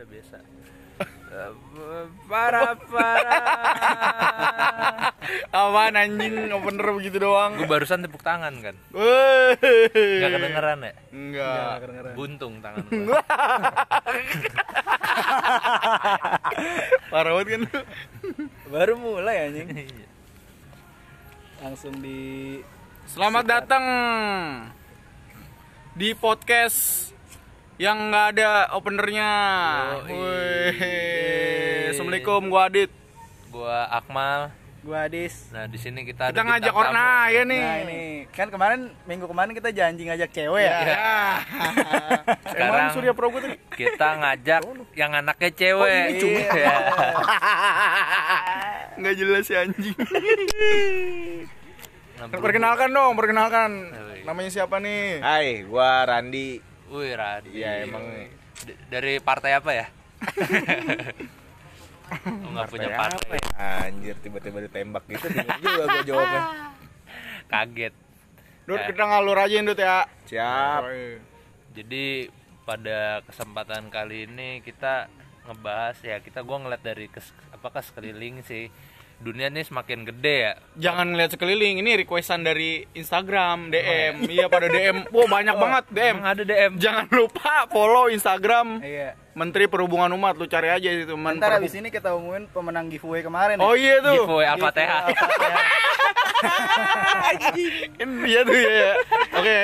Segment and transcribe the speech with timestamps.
[0.00, 0.38] udah biasa
[1.30, 1.52] Eh,
[2.26, 3.38] para para
[5.48, 7.56] Apaan anjing opener begitu doang.
[7.56, 9.56] gue barusan tepuk tangan kan Woi.
[9.94, 12.12] nggak kedengeran ya Enggak.
[12.12, 13.16] buntung tangan gue
[17.10, 17.60] Parah banget kan.
[17.62, 17.80] lu.
[18.68, 19.68] Baru mulai anjing.
[21.62, 22.60] Langsung di
[23.06, 23.84] Selamat datang
[25.92, 27.10] di podcast
[27.80, 29.30] yang nggak ada openernya.
[30.04, 30.76] Woi.
[31.88, 32.92] Assalamualaikum, gua Adit.
[33.50, 35.50] gue Akmal gua Adis.
[35.50, 37.58] nah di sini kita Kita ngajak orang nah, ya nih.
[37.58, 38.00] Nah, ini
[38.30, 40.72] kan kemarin minggu kemarin kita janji ngajak cewek ya.
[40.86, 41.16] Ya.
[42.46, 43.56] Sekarang- Emang Surya Pro gua tadi.
[43.74, 44.60] kita ngajak
[44.94, 46.46] yang anaknya cewek ini cewek.
[46.52, 46.76] Iya.
[49.00, 49.96] Nggak jelas ya anjing.
[52.16, 53.70] Nah, Perkenalkan dong, perkenalkan.
[53.88, 54.20] Yoi.
[54.22, 55.20] Namanya siapa nih?
[55.20, 56.69] Hai, gua Randi.
[56.90, 58.02] Wih Radi Iya, emang
[58.60, 59.86] D- dari partai apa ya?
[62.26, 66.42] Lu nggak punya partai, Anjir, tiba-tiba ditembak gitu bingung juga gua jawabnya.
[67.52, 67.94] kaget.
[68.62, 68.86] Dut, Ya.
[68.86, 69.98] kita ngalur aja Dut ya.
[70.26, 70.82] Siap.
[71.70, 72.28] Jadi
[72.62, 75.06] pada kesempatan kali ini kita
[75.42, 78.68] ngebahas ya kita gua ngeliat dari kes, apa sekeliling sih
[79.20, 80.52] dunia ini semakin gede ya.
[80.80, 84.24] Jangan ngeliat sekeliling, ini requestan dari Instagram, DM.
[84.32, 85.12] Iya pada DM.
[85.12, 86.16] Wah, banyak banget DM.
[86.16, 86.72] Emang ada DM.
[86.80, 89.12] Jangan lupa follow Instagram Iya.
[89.36, 90.40] Menteri Perhubungan Umat.
[90.40, 91.14] Lu cari aja itu.
[91.20, 93.60] Men Ntar abis ini kita umumin pemenang giveaway kemarin.
[93.60, 94.24] Oh iya tuh.
[94.24, 95.02] Giveaway Al-Fatihah.
[98.00, 98.92] Iya tuh ya.
[99.36, 99.58] Oke,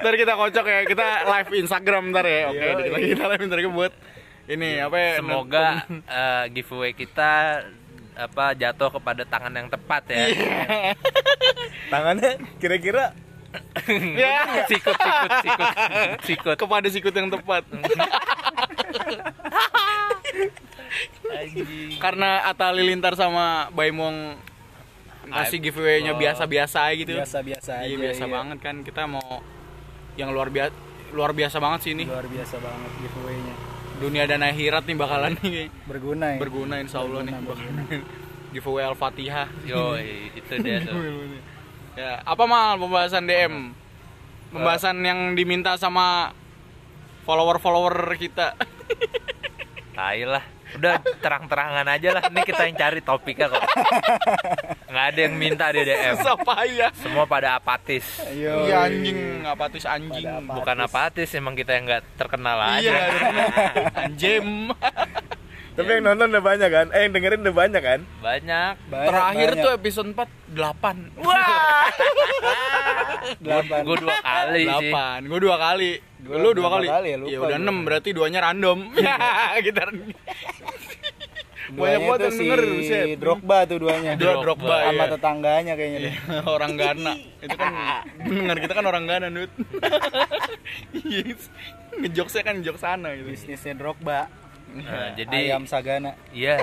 [0.00, 0.80] ntar kita kocok ya.
[0.88, 2.48] Kita live Instagram ntar ya.
[2.48, 2.76] Oke, Yoi.
[2.80, 3.92] dikit lagi kita live ntar buat
[4.48, 5.12] ini apa ya?
[5.20, 7.32] Semoga eh, giveaway kita
[8.12, 10.24] apa jatuh kepada tangan yang tepat ya.
[11.92, 13.12] Tangannya kira-kira
[14.16, 15.68] ya sikut sikut sikut
[16.24, 16.56] sikut.
[16.56, 17.64] kepada sikut yang tepat.
[21.98, 24.36] Karena Atta Lilintar sama Baimong
[25.22, 26.18] ngasih giveaway-nya Oh.
[26.20, 27.14] biasa-biasa gitu.
[27.16, 27.88] Biasa-biasa aja.
[27.88, 29.40] Iya biasa banget kan kita mau
[30.18, 30.74] yang luar biasa
[31.12, 32.04] luar biasa banget sih ini.
[32.08, 33.54] Luar biasa banget giveaway-nya.
[34.02, 36.38] Dunia dan akhirat nih bakalan nih Berguna ya.
[36.42, 38.02] berguna insya Allah nih Berguna, bakalan
[38.52, 39.48] giveaway Al-Fatihah.
[39.64, 39.96] Yo,
[40.36, 40.92] itu dia tuh.
[41.96, 43.72] Ya, apa mal pembahasan DM?
[44.52, 46.36] Pembahasan yang diminta sama
[47.24, 48.52] follower-follower kita.
[49.96, 50.44] Tai lah.
[50.72, 52.22] Udah terang-terangan aja lah.
[52.28, 53.60] Ini kita yang cari topiknya kok.
[54.92, 56.16] Nggak ada yang minta di DM.
[56.72, 56.88] Ya?
[56.94, 58.04] Semua pada apatis.
[58.22, 58.68] Ayo.
[58.68, 60.20] Iya anjing, apatis anjing.
[60.22, 60.52] Pada apa?
[60.52, 62.92] Bukan apatis, emang kita yang nggak terkenal Iya, aja.
[64.04, 64.68] anjem.
[65.76, 66.86] tapi yang nonton udah banyak kan?
[66.92, 68.00] Eh yang dengerin udah banyak kan?
[68.20, 68.74] Banyak.
[68.86, 69.64] Banyak, Terakhir banyak.
[69.64, 71.24] tuh episode 4 8.
[71.24, 71.88] Wah,
[73.38, 73.80] Delapan.
[73.82, 74.92] Gue dua kali sih.
[74.92, 75.24] 8.
[75.24, 75.90] Gue dua kali.
[76.22, 76.86] Gua Lu dua kali.
[76.86, 77.16] kali ya?
[77.18, 77.72] Lupa Ya udah gua.
[77.74, 78.78] 6 berarti duanya random.
[78.94, 79.16] Ya,
[79.58, 79.80] kita
[81.72, 83.06] banyak Duanya banget tuh yang si denger, buset.
[83.16, 84.10] Drogba tuh duanya.
[84.14, 85.10] Dua Drogba Sama ya.
[85.16, 86.14] tetangganya kayaknya deh.
[86.14, 87.12] Iya, orang Ghana.
[87.40, 87.72] Itu kan
[88.22, 89.52] bener kita kan orang Ghana, Dut.
[90.92, 91.34] Iya.
[91.92, 93.28] Ngejokesnya kan ngejok sana gitu.
[93.32, 94.28] Bisnisnya Drogba.
[94.72, 96.16] Nah, jadi Ayam Sagana.
[96.32, 96.56] Iya.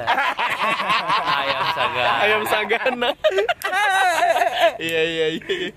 [1.29, 2.05] Ayam saga.
[2.25, 3.09] Ayam Sagana.
[4.81, 5.69] Iya iya iya.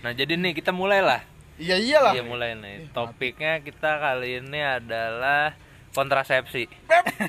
[0.00, 1.20] Nah, jadi nih kita mulailah.
[1.60, 2.12] Iya iyalah.
[2.16, 2.88] Iya, mulai nih.
[2.96, 5.52] Topiknya kita kali ini adalah
[5.92, 6.64] kontrasepsi.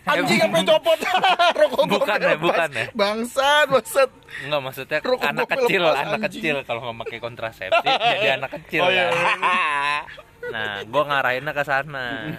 [0.03, 0.99] Anjing apa yang copot?
[1.59, 2.85] Rokok Bukan ya, bukan ya.
[2.91, 4.09] Bangsat, bangsat.
[4.41, 6.23] Enggak maksudnya Rokok anak kecil, lepas, anak anjing.
[6.39, 9.39] kecil kalau nggak pakai kontrasepsi jadi anak kecil Oh, iya, kan.
[10.43, 12.35] Nah, gua ngarahinnya ke sana.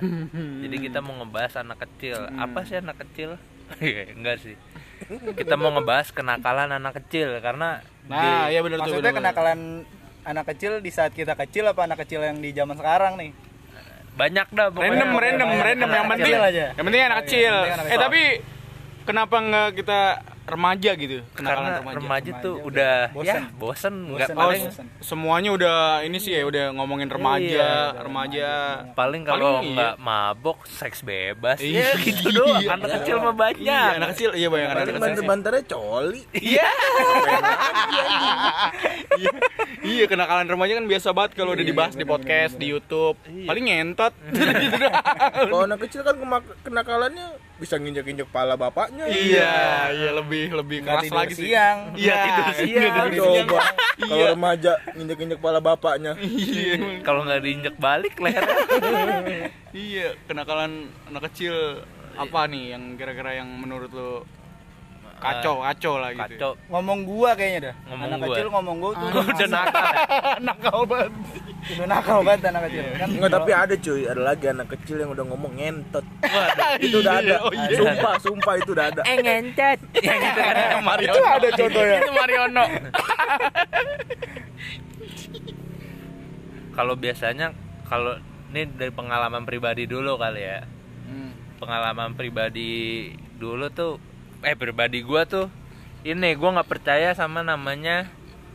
[0.61, 2.29] Jadi kita mau ngebahas anak kecil.
[2.35, 3.41] Apa sih anak kecil?
[3.81, 4.61] Iya, Enggak sih.
[5.33, 8.93] Kita mau ngebahas kenakalan anak kecil karena Nah, di- iya benar tuh.
[8.93, 9.21] Maksudnya bener, bener.
[9.25, 9.61] kenakalan
[10.23, 13.33] anak kecil di saat kita kecil apa anak kecil yang di zaman sekarang nih?
[14.15, 14.91] Banyak dah pokoknya.
[14.95, 15.89] Random, random, random.
[15.91, 16.35] Yang penting,
[16.79, 17.55] yang penting anak Iya, kecil.
[17.91, 18.23] Eh tapi
[19.05, 20.01] kenapa nggak kita
[20.44, 21.25] remaja gitu?
[21.32, 21.97] Kenakalan karena remaja.
[21.97, 23.43] remaja, tuh Remaja udah udah ya bosen.
[23.56, 24.87] bosen nggak Bosen, Oh, paling bosen.
[25.00, 27.49] semuanya udah ini sih ya udah ngomongin remaja,
[27.91, 28.49] Iya, remaja.
[28.93, 29.72] paling kalau iya.
[29.72, 32.69] nggak mabok seks bebas Iya, ya gitu doang iya.
[32.70, 35.00] anak kecil mah banyak Iya, anak kecil iya banyak anak kecil.
[35.00, 36.23] banter-banternya coli.
[36.35, 36.69] iya
[39.14, 39.31] Iya,
[39.82, 43.14] iya kenakalan remaja kan biasa banget kalau udah dibahas di podcast, di YouTube.
[43.23, 44.12] Paling ngentot.
[44.62, 44.97] gitu doang.
[45.47, 46.17] Kalau anak kecil kan
[46.61, 49.06] kenakalannya bisa nginjek-injek pala bapaknya.
[49.06, 49.55] Iya,
[49.93, 51.45] iya lebih lebih Nggak keras tidur lagi sih.
[51.47, 51.79] siang.
[52.01, 52.83] Iya, tidur iya, siang.
[52.85, 53.47] tidur siang.
[53.47, 53.59] Coba
[53.95, 54.07] Iya.
[54.11, 56.13] kalau remaja nginjek-injek pala bapaknya.
[56.55, 60.73] Iya, kalau nggak diinjek balik lehernya iya, kenakalan
[61.05, 61.83] anak kecil
[62.15, 64.23] apa nih yang kira-kira yang menurut lo
[65.25, 66.23] kacau, kacau lah gitu.
[66.37, 67.75] kacau Ngomong gua kayaknya dah.
[67.88, 68.26] Ngomong anak gua.
[68.29, 69.97] kecil ngomong gua tuh Gua udah nakal ya.
[70.49, 71.12] nakal banget.
[71.65, 72.82] Itu nakal banget anak kecil.
[73.00, 76.05] Kan Enggak, tapi ada cuy, ada lagi anak kecil yang udah ngomong ngentot.
[76.79, 77.37] Itu udah ada.
[77.41, 77.76] Oh, iya.
[77.81, 79.00] Sumpah, sumpah itu udah ada.
[79.09, 79.17] Eh.
[79.25, 80.55] Yang gitu kan.
[80.85, 81.15] Mariono.
[81.17, 81.99] Itu ada contohnya.
[81.99, 82.65] Itu Mariono.
[86.75, 87.47] Kalau biasanya
[87.87, 88.19] kalau
[88.50, 90.61] ini dari pengalaman pribadi dulu kali ya.
[91.06, 91.31] Hmm.
[91.59, 93.99] Pengalaman pribadi dulu tuh
[94.44, 95.49] eh pribadi gua tuh
[96.02, 98.06] ini gua nggak percaya sama namanya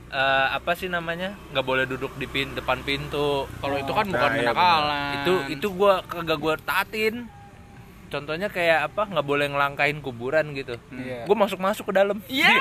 [0.07, 4.30] eh, apa sih namanya nggak boleh duduk di pin, depan pintu Kalau itu kan bukan
[4.30, 5.12] Nah, iya, kenakalan.
[5.15, 7.25] itu itu gua kagak gua taatin
[8.09, 11.25] contohnya kayak apa nggak boleh ngelangkain kuburan gitu Iya.
[11.25, 12.50] gua masuk masuk ke dalam Iya.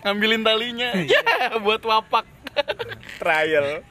[0.00, 0.88] Ngambilin talinya.
[0.96, 1.22] Ya,
[1.58, 2.24] buat wapak.
[3.18, 3.82] Trial.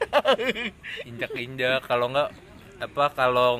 [1.08, 2.32] injak injak kalau nggak
[2.76, 3.54] apa kalau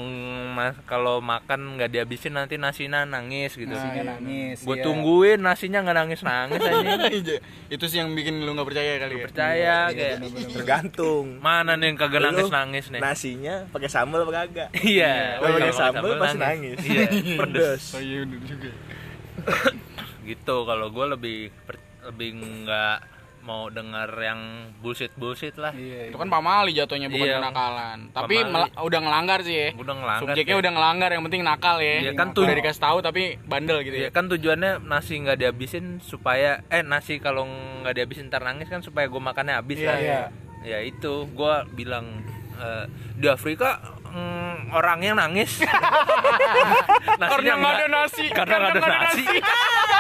[0.50, 4.58] mas kalau makan nggak dihabisin nanti nasinya nangis gitu Nasinya nangis.
[4.60, 4.82] gue iya.
[4.82, 7.38] tungguin nasinya nggak nangis nangis aja Iya.
[7.68, 9.24] itu sih yang bikin lu nggak percaya kali ya.
[9.24, 10.16] percaya Iya, kayak
[10.50, 11.24] Tergantung.
[11.38, 14.68] mana nih yang kagak nangis nangis nih Nasinya pakai sambal apa kagak?
[14.84, 16.78] iya Kalau pakai sambal pasti nangis.
[16.82, 17.06] iya
[17.38, 18.70] pedes Oh iya juga.
[20.24, 21.38] gitu kalau gue lebih
[22.04, 22.98] lebih nggak
[23.44, 24.40] mau dengar yang
[24.80, 26.08] bullshit bullshit lah Iya.
[26.08, 27.36] Itu kan pamali jatuhnya bukan Iya.
[27.38, 27.98] kenakalan.
[28.10, 28.34] Tapi
[28.74, 29.68] udah ngelanggar sih ya.
[29.74, 31.96] udah ngelanggar Subjeknya kayak- udah ngelanggar, yang penting nakal ya.
[32.00, 34.10] Iya, kan tuh udah dikasih tahu tapi bandel gitu Iya ya.
[34.10, 39.04] kan tujuannya nasi nggak dihabisin supaya eh nasi kalau nggak dihabisin ntar nangis kan supaya
[39.04, 39.98] gue makannya habis Iya, kan.
[40.00, 40.22] iya.
[40.64, 42.24] Ya itu gue bilang
[42.54, 43.82] eh, di Afrika
[44.14, 45.58] mm, orangnya nangis.
[47.30, 48.24] Karena nggak ada nasi.
[48.30, 49.26] Karena nggak ada nasi.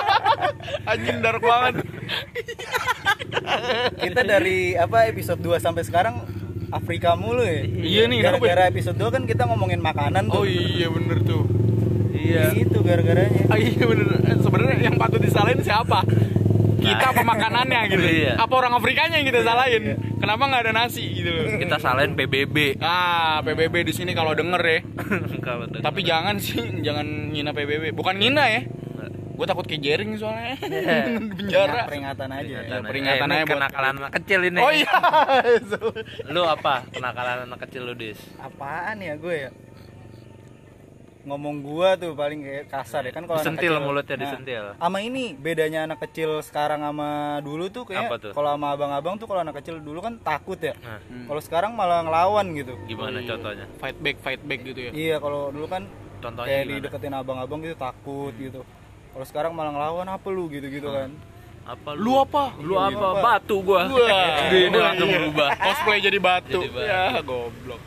[0.90, 1.74] Anjing dark banget.
[3.98, 6.22] Kita dari apa episode 2 sampai sekarang
[6.70, 7.62] Afrika mulu ya.
[7.66, 10.42] Iya nih, Gara-gara episode 2 kan kita ngomongin makanan tuh.
[10.42, 11.44] Oh iya bener tuh.
[12.14, 12.56] Iya.
[12.56, 13.52] Itu gara-garanya.
[13.52, 14.06] Ah, iya bener.
[14.24, 16.02] Eh, Sebenarnya yang patut disalahin siapa?
[16.84, 18.04] Kita apa makanannya gitu.
[18.04, 18.32] Iya.
[18.36, 19.82] Apa orang Afrikanya yang kita salahin?
[20.20, 21.44] Kenapa nggak ada nasi gitu loh?
[21.56, 22.76] Kita salahin PBB.
[22.78, 24.78] Ah, PBB di sini kalau denger ya.
[25.86, 27.90] Tapi jangan sih, jangan ngina PBB.
[27.90, 28.62] Bukan ngina ya.
[29.34, 30.54] Gue takut kejering soalnya.
[30.62, 31.90] Di penjara.
[31.90, 32.46] Peringatan aja.
[32.54, 34.58] Ya, Peringatan, peringatan eh, ini aja buat- kenakalan anak kecil ini.
[34.62, 34.92] Oh iya.
[36.34, 36.74] Lu apa?
[36.88, 38.14] Kenakalan anak kecil lu, Dis?
[38.38, 39.50] Apaan ya gue ya?
[41.24, 43.80] Ngomong gua tuh paling kayak kasar ya kan kalau kecil.
[43.80, 44.64] mulutnya, Nah, disentil.
[44.76, 47.10] Sama ini bedanya anak kecil sekarang sama
[47.40, 48.32] dulu tuh kayak Apa tuh?
[48.32, 50.76] kalau sama abang-abang tuh kalau anak kecil dulu kan takut ya.
[50.76, 52.76] Nah, Kalau sekarang malah ngelawan gitu.
[52.84, 53.28] gimana Oh, iya.
[53.30, 53.64] contohnya?
[53.80, 54.90] Fight back, fight back gitu ya.
[54.92, 55.88] Iya, kalau dulu kan
[56.20, 56.76] Contohnya kayak gimana?
[56.78, 58.60] dideketin abang-abang gitu takut gitu.
[59.10, 61.08] Kalau sekarang malah ngelawan apa lu gitu-gitu kan.
[61.64, 62.52] Apa Lu apa?
[62.60, 63.06] Lu Iya, apa?
[63.10, 63.20] apa?
[63.40, 63.88] Batu gua.
[64.52, 65.56] Ini langsung berubah.
[65.56, 66.60] Cosplay jadi batu.
[66.60, 66.84] Jadi batu.
[66.84, 67.80] Ya, goblok.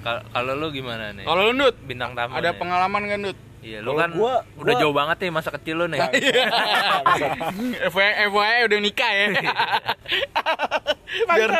[0.00, 1.24] Kal- Kalau lu gimana nih?
[1.24, 2.32] Kalau lu Nut, Bintang tamu.
[2.32, 2.56] ada nih.
[2.56, 3.38] pengalaman kan Nut?
[3.60, 6.00] Iya, lu kan gua- udah gua- jauh banget nih masa kecil lu nih.
[7.92, 9.26] FYI, FYI udah nikah ya.
[11.28, 11.50] Biar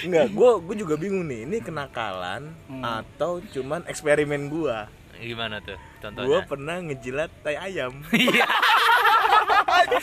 [0.00, 1.44] Enggak, gua gua juga bingung nih.
[1.44, 2.80] Ini kenakalan Hmm.
[2.80, 4.88] atau cuman eksperimen gua?
[5.18, 6.40] Gimana tuh Gua contohnya?
[6.46, 7.92] pernah ngejilat tai ayam.
[8.08, 8.46] Iya.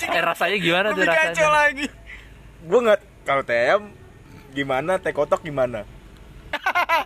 [0.06, 1.48] eh rasanya gimana tuh rasanya?
[1.50, 1.86] lagi.
[2.62, 3.89] Gua nggak kalau tai ayam
[4.51, 5.88] gimana, tai kotok gimana?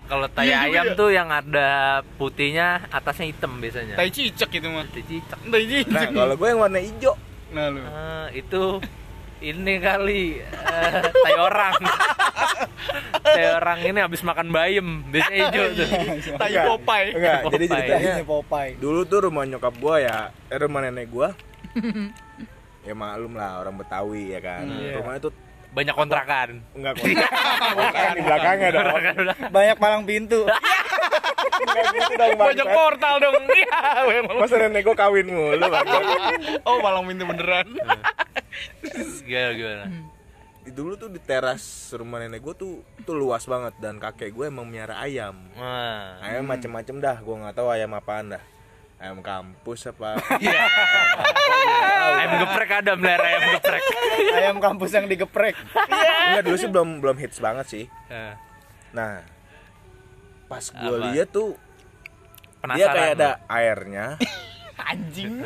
[0.10, 0.94] Kalau tai Iya juga ayam ya.
[0.98, 1.70] tuh yang ada
[2.18, 3.94] putihnya, atasnya hitam biasanya.
[3.94, 4.86] Tai cicak itu mah.
[4.90, 5.40] Tai cicak.
[5.40, 5.94] Tai cicak.
[5.94, 7.14] Nah, kalau gue yang warna hijau.
[7.50, 7.82] Nah lu.
[7.84, 8.82] Ah, itu
[9.40, 11.78] ini kali eh, tai orang.
[13.26, 15.88] tai orang ini habis makan bayam, biasanya hijau tuh.
[16.36, 17.08] Tai Enggak, Popeye.
[17.14, 18.72] Enggak, jadi ceritanya Ini Popeye.
[18.78, 20.18] dulu tuh rumah nyokap gua ya,
[20.50, 21.38] eh, rumah nenek gua.
[22.88, 24.66] ya maklum lah orang Betawi ya kan.
[24.66, 24.98] Iya.
[25.00, 25.34] Rumahnya tuh
[25.70, 26.50] Banyak kontrakan.
[26.74, 27.06] enggak kok.
[27.06, 28.86] Bukan di belakangnya dong.
[28.90, 29.50] Kontrakan.
[29.54, 30.42] Banyak palang pintu.
[31.60, 33.36] Gitu dong, Banyak portal dong.
[33.50, 34.24] Iya.
[34.26, 35.68] Masa nenek gua kawin mulu.
[36.64, 37.68] Oh, malang pintu beneran.
[39.28, 39.86] Gimana gimana?
[40.64, 44.46] Di dulu tuh di teras rumah nenek gua tuh tuh luas banget dan kakek gue
[44.48, 45.36] emang miara ayam.
[46.24, 48.44] Ayam macem-macem dah, gua nggak tahu ayam apaan dah.
[49.00, 50.20] Ayam kampus apa?
[50.38, 50.60] Iya.
[52.20, 53.84] ayam geprek ada melera ayam geprek.
[54.36, 55.56] Ayam kampus yang digeprek.
[56.28, 57.86] Enggak dulu sih belum belum hits banget sih.
[58.08, 58.34] Eh,
[58.90, 59.22] Nah,
[60.46, 61.14] pas gue Apa?
[61.14, 61.54] lihat tuh
[62.60, 62.76] Penasaran.
[62.76, 64.06] dia kayak ada airnya,
[64.92, 65.46] Anjing.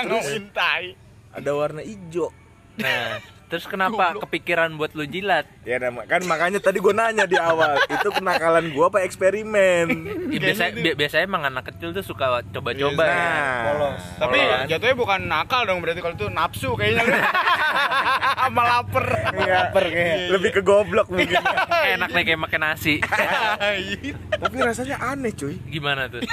[0.00, 0.94] Ngomongin tai.
[1.28, 2.30] ada warna hijau.
[2.76, 3.18] Nah,
[3.54, 5.46] terus kenapa kepikiran buat lu jilat?
[5.62, 9.86] Ya nama, kan makanya tadi gue nanya di awal itu kenakalan gue apa eksperimen?
[10.28, 13.14] Ya, biasa, bi- biasanya emang anak kecil tuh suka coba-coba ya.
[13.14, 14.02] Nah, Polos.
[14.18, 17.06] Tapi jatuhnya bukan nakal dong berarti kalau itu nafsu kayaknya.
[18.42, 19.06] Sama lapar.
[19.30, 20.16] Enggak, Lapar kayak.
[20.30, 21.38] lebih ke goblok mungkin.
[21.94, 22.98] Enak nih kayak makan nasi.
[24.34, 25.54] Tapi rasanya aneh cuy.
[25.64, 26.26] Gimana tuh?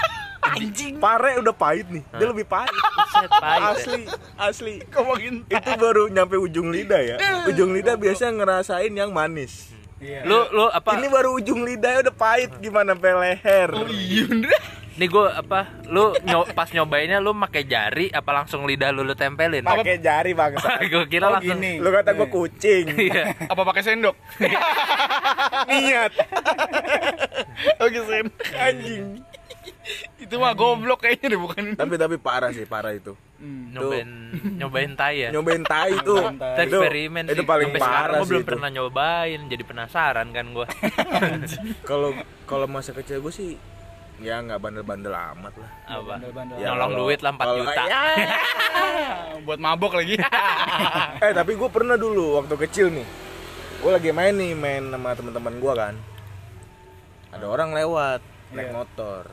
[0.98, 2.04] Pare udah pahit nih.
[2.12, 2.74] Dia lebih pahit.
[2.74, 3.72] Buset, pahit ya.
[3.72, 4.02] Asli,
[4.36, 4.76] asli.
[4.90, 7.16] Ngomongin Itu baru nyampe ujung lidah ya.
[7.46, 9.70] Ujung lidah biasanya ngerasain yang manis.
[9.98, 10.26] Iya.
[10.26, 10.98] Lu lu apa?
[10.98, 13.70] Ini baru ujung lidah udah pahit gimana sampai leher.
[13.88, 14.62] Iya udah.
[14.92, 15.60] Nih gue apa?
[15.86, 19.64] Lu nyo, pas nyobainnya lu pakai jari apa langsung lidah lu lu tempelin?
[19.64, 20.78] Pakai jari bangsa.
[20.92, 21.54] gue kira Oh, langsung.
[21.56, 21.78] gini.
[21.78, 22.92] Lu kata gua kucing.
[23.00, 23.34] Iya.
[23.46, 24.18] Apa pakai sendok?
[25.64, 26.12] Niat
[27.80, 28.26] Oke sen.
[28.54, 29.22] anjing.
[30.18, 31.64] Itu mah goblok kayaknya deh bukan.
[31.74, 33.18] Tapi tapi parah sih, parah itu.
[33.42, 34.10] Nyobain
[34.54, 35.30] nyobain tai ya.
[35.30, 37.48] Nyobain tai Itu, eksperimen itu sih.
[37.48, 38.50] paling Sampai parah sih belum itu.
[38.50, 40.68] pernah nyobain, jadi penasaran kan gua.
[41.90, 42.14] Kalau
[42.46, 43.50] kalau masa kecil gue sih
[44.20, 45.72] ya nggak bandel-bandel amat lah.
[45.88, 46.14] Apa?
[46.16, 46.56] Bandel-bandel.
[46.56, 47.82] Ya, Nyolong kalau- duit lah 4 kalau- juta.
[47.84, 48.02] Ya.
[49.48, 50.16] Buat mabok lagi.
[51.26, 53.08] eh tapi gue pernah dulu waktu kecil nih.
[53.82, 55.96] Gue lagi main nih main sama teman-teman gue kan.
[57.32, 58.22] Ada orang lewat
[58.52, 58.76] naik Iya.
[58.76, 59.24] motor.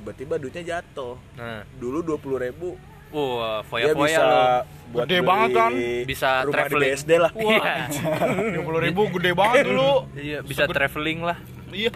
[0.00, 1.20] Tiba-tiba duitnya jatuh.
[1.36, 2.80] Nah, Dulu dua puluh ribu.
[3.10, 4.40] wah, Dia foya-foya bisa lo.
[4.88, 5.72] buat Gede beli banget kan?
[6.06, 6.80] Bisa rumah traveling.
[6.82, 7.32] di BSD lah.
[7.34, 7.72] Iya.
[8.54, 9.92] Dua puluh ribu gede banget dulu.
[10.14, 11.38] Iya, bisa traveling lah.
[11.70, 11.92] Iya.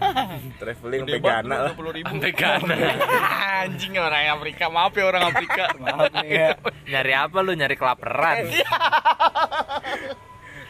[0.55, 1.59] Traveling Gede sampai Ghana lah.
[1.65, 2.07] dua puluh ribu.
[2.11, 2.75] Sampai Ghana.
[3.65, 4.63] Anjing orang Afrika.
[4.69, 5.63] Maaf ya orang Afrika.
[5.75, 6.47] Maaf nih ya.
[6.85, 7.51] Nyari apa lu?
[7.51, 8.35] Nyari kelaparan.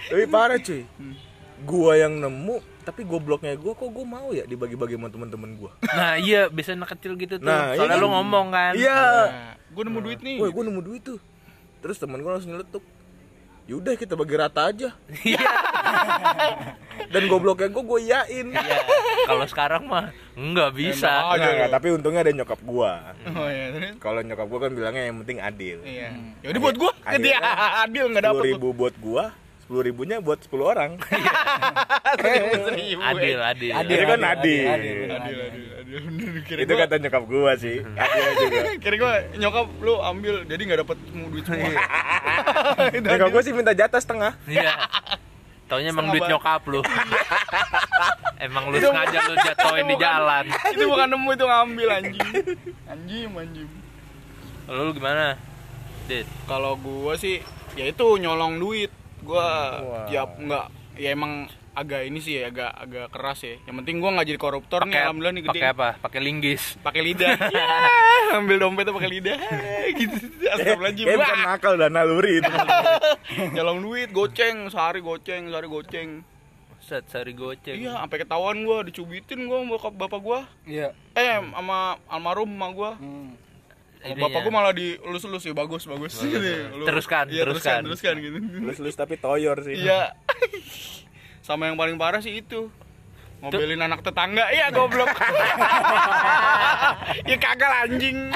[0.05, 0.81] Tapi parah cuy.
[1.61, 5.71] Gua yang nemu, tapi gobloknya gua kok gua mau ya dibagi-bagi sama temen-temen gua.
[5.81, 7.49] Nah, iya, bisa anak kecil gitu tuh.
[7.49, 8.15] Nah, Soalnya iya lu kan?
[8.15, 8.73] ngomong kan.
[8.77, 8.99] Iya.
[9.65, 10.37] gue nemu duit nih.
[10.39, 11.19] Woi, gua nemu duit tuh.
[11.81, 12.85] Terus temen gua langsung nyeletuk.
[13.65, 14.93] Yaudah kita bagi rata aja.
[15.25, 15.41] Iya.
[17.13, 18.47] Dan gobloknya gua gua iyain.
[18.49, 18.77] Iya.
[19.25, 21.09] Kalau sekarang mah enggak bisa.
[21.09, 22.91] Enak Enggak, enggak, tapi untungnya ada nyokap gua.
[23.25, 23.97] Oh iya?
[23.97, 25.77] Kalau nyokap gua kan bilangnya yang penting adil.
[25.81, 26.09] Iya.
[26.39, 26.91] Ya udah buat gua.
[27.01, 28.53] Ke dia Akhirnya adil enggak Sepuluh dapat.
[28.53, 29.23] ribu buat gua,
[29.65, 31.01] sepuluh ribunya buat sepuluh orang.
[32.15, 33.01] Seribu.
[33.01, 33.71] Adil, adil.
[33.73, 34.61] Adil kan adil.
[34.63, 35.63] adil, Adil, adil, adil.
[36.45, 37.81] Kira Itu gua- kata nyokap gua sih.
[38.05, 38.61] Adil juga.
[38.77, 41.65] Kira gua nyokap lu ambil jadi nggak dapat semua duit semua.
[42.93, 43.33] Itu Nyokap adil.
[43.33, 44.31] gua sih minta jatah setengah.
[44.45, 44.73] Iya.
[45.65, 46.85] Taunya emang duit nyokap lu.
[48.37, 50.45] emang lu sengaja lu jatoin di jalan.
[50.45, 52.29] itu bukan nemu itu ngambil anjing.
[52.85, 53.69] Anjing, anjing.
[54.69, 55.41] Lalu lu gimana?
[56.05, 56.29] Dit.
[56.45, 57.41] Kalau gua sih
[57.73, 58.93] ya itu nyolong duit.
[59.25, 59.47] Gua
[59.81, 60.05] Wah.
[60.07, 60.65] ya enggak
[60.95, 61.33] ya emang
[61.75, 63.59] agak ini sih ya agak agak keras ya.
[63.65, 65.51] Yang penting gua nggak jadi koruptor nih Pakai alhamdulillah nih gede.
[65.51, 65.87] pakai apa?
[65.99, 66.63] Pakai linggis.
[66.79, 67.35] Pakai lidah.
[68.25, 69.37] Ya, ambil dompetnya pakai lidah.
[69.93, 70.17] gitu.
[70.55, 71.05] Astagfirullahaladzim.
[71.05, 71.45] Ya bukan Wah.
[71.47, 72.51] nakal dan naluri itu.
[73.53, 76.09] Nyolong duit goceng, sehari goceng, sehari goceng.
[76.81, 77.77] Set sehari goceng.
[77.77, 80.39] Iya, sampai ketahuan gua dicubitin gua sama bokap bapak gua.
[80.65, 80.89] Iya.
[81.13, 82.91] Eh, sama almarhum emak gua.
[82.97, 83.37] Hmm.
[84.05, 86.13] Bapak gua malah dielus-elus ya bagus bagus.
[86.15, 86.37] Gitu.
[86.37, 88.13] Lu- Teruskan, iya, teruskan, teruskan.
[88.13, 88.37] teruskan gitu.
[88.61, 89.81] Lulus-lulus tapi toyor sih.
[89.81, 90.13] Iya.
[91.41, 92.69] Sama yang paling parah sih itu.
[93.35, 95.05] Ngobrolin anak tetangga, iya goblok.
[97.29, 98.31] ya kagak anjing.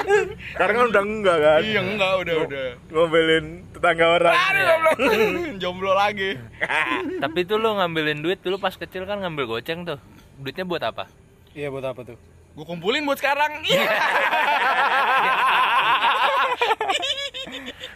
[0.54, 1.60] Karena kan udah enggak kan.
[1.64, 2.66] Iya enggak, udah udah.
[2.92, 4.34] Ngomelin tetangga orang.
[4.36, 4.96] Aduh goblok.
[5.62, 6.36] Jomblo lagi.
[7.24, 9.98] Tapi itu lu ngambilin duit dulu pas kecil kan ngambil goceng tuh.
[10.38, 11.10] Duitnya buat apa?
[11.56, 12.18] Iya buat apa tuh?
[12.60, 13.56] Gue kumpulin buat sekarang.
[13.64, 13.88] Iya.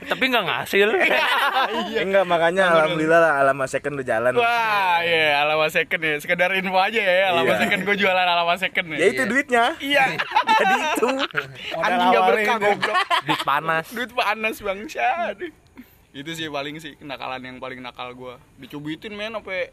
[0.08, 0.88] Tapi nggak ngasil.
[2.04, 4.32] Enggak makanya alhamdulillah lah alamat second udah jalan.
[4.40, 6.16] Wah, iya, alamat second ya.
[6.16, 7.62] Sekedar info aja ya, alamat Iya.
[7.68, 8.96] second gue jualan alamat second ya.
[9.04, 9.64] Ya itu duitnya.
[9.84, 10.04] Iya.
[10.64, 11.08] Jadi itu.
[11.76, 12.96] Anjing gak berkah goblok.
[13.28, 13.86] Duit panas.
[13.92, 14.54] Duit panas.
[14.64, 15.52] Aduh.
[16.16, 18.40] Itu sih paling sih kenakalan yang paling nakal gua.
[18.56, 19.68] Dicubitin men sampai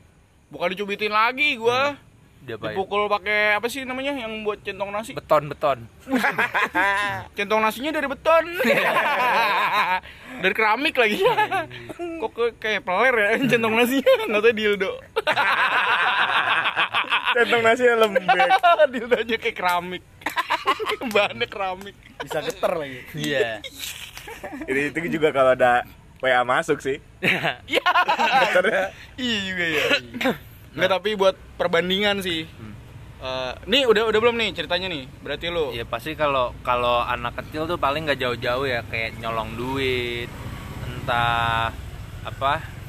[0.51, 1.95] bukan dicubitin lagi gua.
[2.41, 2.73] Diapain?
[2.73, 5.13] Dipukul pakai apa sih namanya yang buat centong nasi?
[5.13, 5.85] Beton beton.
[7.37, 8.45] Centong nasinya dari beton.
[10.41, 11.21] dari keramik lagi.
[12.21, 14.13] Kok ke- kayak peler ya centong nasinya?
[14.25, 14.91] Enggak tahu dildo.
[17.37, 18.25] Centong nasinya lembek.
[18.89, 20.03] Dildonya kayak keramik.
[21.13, 21.95] Bahannya keramik.
[22.25, 22.99] Bisa geter lagi.
[23.13, 23.61] Iya.
[24.65, 25.85] Ini itu juga kalau ada
[26.25, 26.97] WA masuk sih.
[27.69, 27.85] Iya.
[29.13, 29.85] Iya juga ya.
[30.71, 32.47] Enggak tapi buat perbandingan sih.
[33.21, 35.05] Eh, nih udah udah belum nih ceritanya nih.
[35.21, 39.53] Berarti lu Ya pasti kalau kalau anak kecil tuh paling nggak jauh-jauh ya kayak nyolong
[39.53, 40.25] duit,
[40.89, 41.69] entah
[42.25, 42.80] apa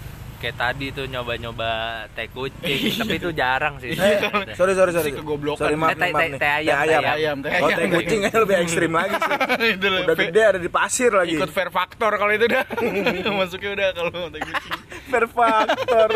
[0.43, 1.71] kayak tadi tuh nyoba-nyoba
[2.11, 3.95] teh kucing, tapi itu jarang sih.
[3.95, 4.19] Eh,
[4.53, 5.11] sorry sorry sorry.
[5.13, 5.63] Kegoblokan.
[5.63, 6.41] Sorry maaf Eh, nih, maaf teh- nih.
[6.41, 7.79] teh ayam, teh ayam, teh Oh, ayam.
[7.79, 9.37] teh kucing aja lebih ekstrim lagi sih.
[9.79, 11.33] Itu Udah gede ada di pasir lagi.
[11.33, 12.65] ikut fair factor kalau itu udah.
[13.39, 14.75] Masuknya udah kalau teh kucing.
[15.07, 16.09] Perfaktor.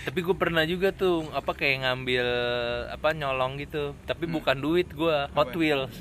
[0.00, 2.26] tapi gue pernah juga tuh apa kayak ngambil
[2.90, 5.92] apa nyolong gitu, tapi bukan duit gue, Hot Wheels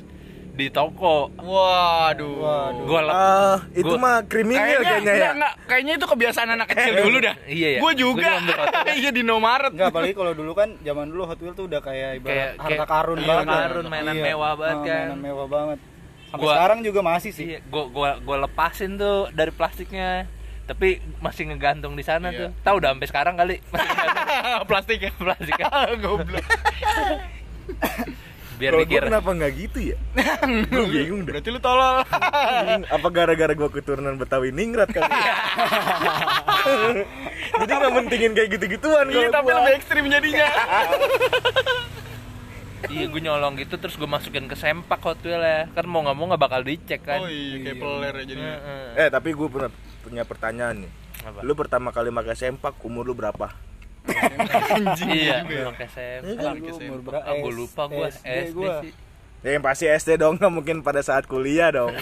[0.59, 1.31] di toko.
[1.33, 2.35] Waduh.
[2.35, 2.83] Waduh.
[2.83, 5.29] Gue Ah, itu Gua- mah kriminal kayaknya ya.
[5.31, 7.35] enggak, kayaknya itu kebiasaan anak kecil dulu dah.
[7.45, 7.79] Iya, ya.
[7.79, 8.31] Gue Gua juga.
[8.99, 9.71] Iya di Nomaret.
[9.71, 12.67] Enggak, apalagi kalau dulu kan zaman dulu Hot Wheels tuh udah kayak ibarat Kayak- harta
[12.75, 13.47] kayak- karun iya, banget.
[13.63, 15.05] karun, mainan mewah banget Oh, kan.
[15.05, 15.79] Mainan mewah banget.
[16.27, 17.45] Sampai Gua- sekarang juga masih sih.
[17.47, 20.27] Iya, gua gua gua lepasin tuh dari plastiknya.
[20.65, 22.37] Tapi masih ngegantung di sana Iya.
[22.37, 22.49] tuh.
[22.61, 23.97] Tahu udah sampai sekarang kali masih
[24.63, 25.65] plastik ya plastiknya.
[26.03, 26.45] goblok
[28.59, 29.07] Biar Kalau gue dikira.
[29.07, 29.97] kenapa nggak gitu ya?
[30.67, 31.31] gue bingung deh.
[31.31, 32.03] berarti lu tolol.
[32.91, 35.07] Apa gara-gara gue keturunan Betawi ningrat kali?
[35.07, 35.35] ya?
[37.63, 39.63] Jadi nggak mentingin kayak gitu-gituan iya tapi gua.
[39.63, 40.47] lebih ekstrim jadinya
[42.89, 45.67] Iya, gue nyolong gitu terus gue masukin ke sempak Hot Wheels ya.
[45.75, 47.19] Kan mau nggak mau nggak bakal dicek kan.
[47.19, 48.55] oh iya kayak peler ya jadinya.
[48.95, 50.91] Eh tapi gue pernah punya pertanyaan nih.
[51.27, 51.39] Apa?
[51.43, 53.51] Lu pertama kali pakai sempak umur lu berapa?
[54.07, 55.69] Anjing Iya, ya.
[55.69, 55.89] Kan
[56.57, 56.81] sempak.
[56.81, 57.21] umur berapa?
[57.21, 58.75] Ah, gue lupa gue SD SD, gua.
[58.81, 58.93] sih.
[59.39, 61.95] Ya yang pasti SD dong, nggak mungkin pada saat kuliah dong.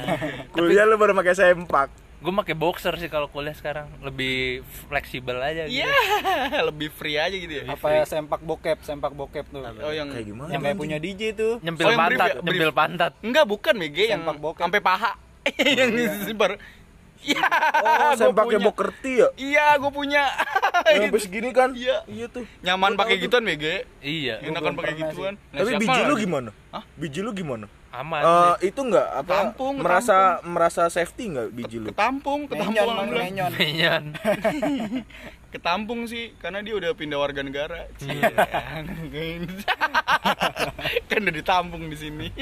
[0.54, 1.88] kuliah lu baru pakai sempak.
[2.22, 5.82] gue pakai boxer sih kalau kuliah sekarang lebih fleksibel aja gitu.
[5.82, 5.90] Iya,
[6.68, 7.64] lebih free aja gitu ya.
[7.66, 9.58] Apa ya sempak bokep, sempak bokep tuh.
[9.58, 10.48] Oh yang Kayak gimana?
[10.48, 11.58] Yang kayak punya DJ tuh.
[11.58, 12.34] Nyempil Oh, brief pantat, ya?
[12.36, 12.46] Brief.
[12.46, 13.12] nyempil pantat.
[13.18, 14.62] enggak bukan BG yang Sempak bokep.
[14.62, 15.12] sampai paha.
[15.74, 16.50] yang disebar.
[16.54, 16.62] Iya.
[17.22, 17.38] Oh,
[18.02, 19.28] gua sempaknya bokerti ya?
[19.34, 20.26] Iya, gue punya.
[20.86, 21.70] Yang sampai segini kan?
[21.72, 21.96] Iya.
[22.04, 22.44] Iya tuh.
[22.60, 23.64] Nyaman pakai gituan BG.
[24.02, 25.34] Iya, Enakan pakai gituan.
[25.50, 26.50] Nah, Tapi biji lu gimana?
[26.70, 26.82] Hah?
[26.98, 27.66] Biji lu gimana?
[27.92, 28.72] aman Eh, sih.
[28.72, 31.92] itu enggak apa Ketampung, merasa merasa safety enggak biji lu?
[31.92, 33.50] Ketampung, ketampung Menyon, menyon.
[33.52, 34.02] Menyan.
[35.52, 37.84] Ketampung sih karena dia udah pindah warga negara.
[38.00, 38.32] Iya.
[41.04, 42.32] kan udah ditampung di sini.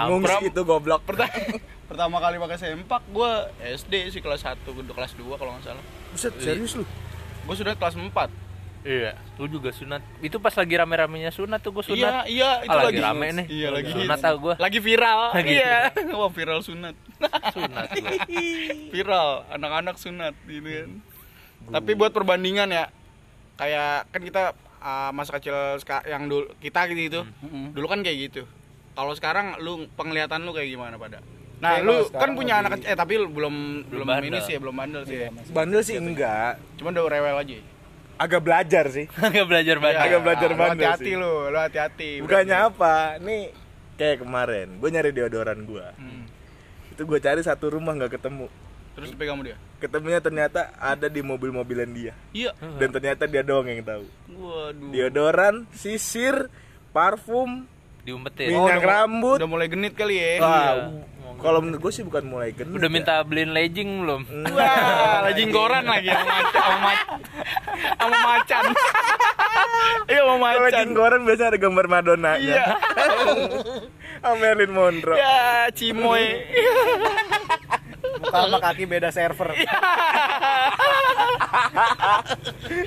[0.00, 1.00] Pengungsi itu goblok.
[1.02, 1.34] pertama,
[1.88, 3.30] pertama kali pakai sempak gue
[3.74, 6.84] SD sih kelas 1 udah kelas 2 kalau nggak salah Buset, serius lu?
[7.42, 8.46] gue sudah kelas 4
[8.80, 10.00] Iya, gue juga sunat.
[10.20, 11.98] Itu pas lagi rame-ramenya sunat tuh gue sunat.
[11.98, 13.46] iya iya itu Ah, lagi lagi rame nih.
[13.50, 14.54] iya lagi Sunat tau gua.
[14.56, 16.94] lagi viral Lagi iya wah viral sunat
[17.58, 18.16] Sunat gua.
[18.88, 20.90] viral anak-anak sunat gitu kan
[21.70, 22.84] tapi buat perbandingan ya
[23.56, 24.42] kayak kan kita
[24.78, 25.52] uh, masa kecil
[26.06, 27.74] yang dulu kita gitu gitu Mm-mm.
[27.74, 28.42] dulu kan kayak gitu
[28.98, 31.22] kalau sekarang lu penglihatan lu kayak gimana pada
[31.58, 33.54] nah Kayak lu kan punya lebih- anak kecil eh tapi lu belum
[33.86, 34.42] belum, ini bandel.
[34.42, 35.30] sih ya, belum bandel sih Iya, ya.
[35.32, 35.52] masih.
[35.52, 36.52] Bandel sih enggak.
[36.76, 37.58] cuman udah rewel aja
[38.18, 39.06] Agak belajar sih.
[39.22, 40.02] Agak belajar banget.
[40.02, 42.94] Agak belajar lu bandel hati-hati lu lu hati-hati Bukannya apa?
[43.16, 43.54] Nih
[43.94, 45.94] kayak kemarin, gue nyari deodoran gua.
[45.94, 46.26] Hmm.
[46.88, 48.50] Itu gue cari satu rumah nggak ketemu.
[48.90, 52.10] terus pegang dia Ketemunya ternyata ada di mobil-mobilan dia.
[52.28, 54.02] iya Dan ternyata dia doang yang tahu.
[54.28, 56.50] waduh Deodoran, sisir,
[56.90, 57.70] parfum,
[58.08, 58.48] Diumpetin.
[58.50, 59.36] Oh, minyak udah- rambut.
[59.36, 60.72] udah mulai genit kali ya Wah,
[61.38, 62.72] kalau menurut gue sih bukan mulai genit.
[62.72, 62.90] Udah ya.
[62.90, 64.22] minta beliin legging belum?
[64.48, 67.18] Wah, lagi goran lagi sama macan, sama macan.
[67.94, 68.64] Sama macan.
[70.08, 70.78] Iya, sama Kalau macan.
[70.80, 72.64] jenggoran biasa ada gambar Madonna Iya.
[74.18, 75.14] Sama Marilyn Monroe.
[75.14, 75.38] Ya,
[75.70, 76.42] cimoy.
[78.34, 79.54] Sama kaki beda server.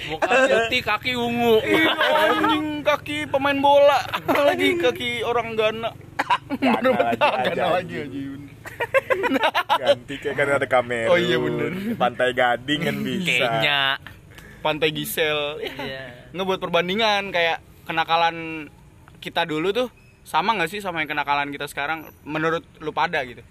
[0.10, 1.62] Muka putih, kaki ungu.
[1.64, 4.00] Iya, anjing kaki pemain bola.
[4.28, 5.90] Lagi kaki orang Ghana.
[6.60, 8.42] Ghana lagi aja, Ghana lagi anjing.
[9.82, 11.10] Ganti kayak kan ada kamera.
[11.12, 11.72] Oh iya, bener.
[11.98, 13.28] Pantai Gading kan bisa.
[13.28, 13.80] Kayaknya.
[14.62, 15.40] Pantai Gisel.
[15.62, 16.30] Iya.
[16.38, 18.70] Ngebuat perbandingan kayak kenakalan
[19.18, 19.90] kita dulu tuh
[20.22, 23.42] sama nggak sih sama yang kenakalan kita sekarang menurut lu pada gitu?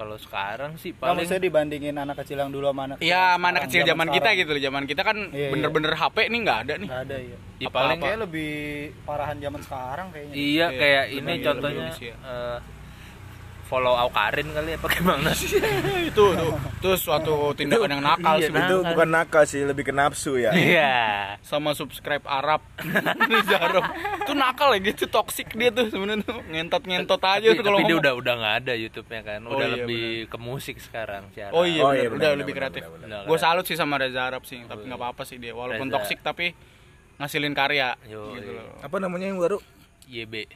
[0.00, 3.60] Kalau sekarang sih Kalau paling saya dibandingin anak kecil yang dulu sama anak Iya, mana
[3.60, 4.62] sekarang, kecil zaman kita gitu loh.
[4.64, 5.50] Zaman kita kan Iya, iya.
[5.52, 6.88] bener-bener HP nih nggak ada nih.
[6.88, 7.36] Nggak ada ya.
[7.60, 8.52] Ya, paling kayak lebih
[9.04, 10.32] parahan zaman sekarang kayaknya.
[10.32, 11.86] iya Iya, kayak ini contohnya
[13.70, 15.62] follow Aukarin kali apa gimana sih?
[16.10, 18.90] itu tuh itu suatu tindakan yang nakal sih Iya, Itu Nakal.
[18.90, 20.50] bukan nakal sih, lebih ke nafsu ya.
[20.50, 20.94] Iya.
[21.40, 22.58] sama subscribe Arab
[23.62, 23.84] Arab
[24.20, 27.78] itu nakal ya gitu toksik dia tuh sebenarnya tuh ngentot ngentot aja Tapi, tuh kalau
[27.78, 29.40] tapi dia udah udah nggak ada YouTube-nya kan.
[29.44, 31.46] Oh Udah iya, lebih ke musik sekarang sih.
[31.48, 32.82] oh iya, Oh bener, iya, udah benar, lebih kreatif
[33.20, 35.94] gue salut sih sama Reza Arab sih tapi nggak apa-apa sih dia walaupun Reza.
[35.96, 36.50] toksik tapi
[37.16, 38.64] ngasilin karya Yo, gitu iya.
[38.64, 39.62] loh Apa namanya yang baru?
[40.04, 40.48] YB.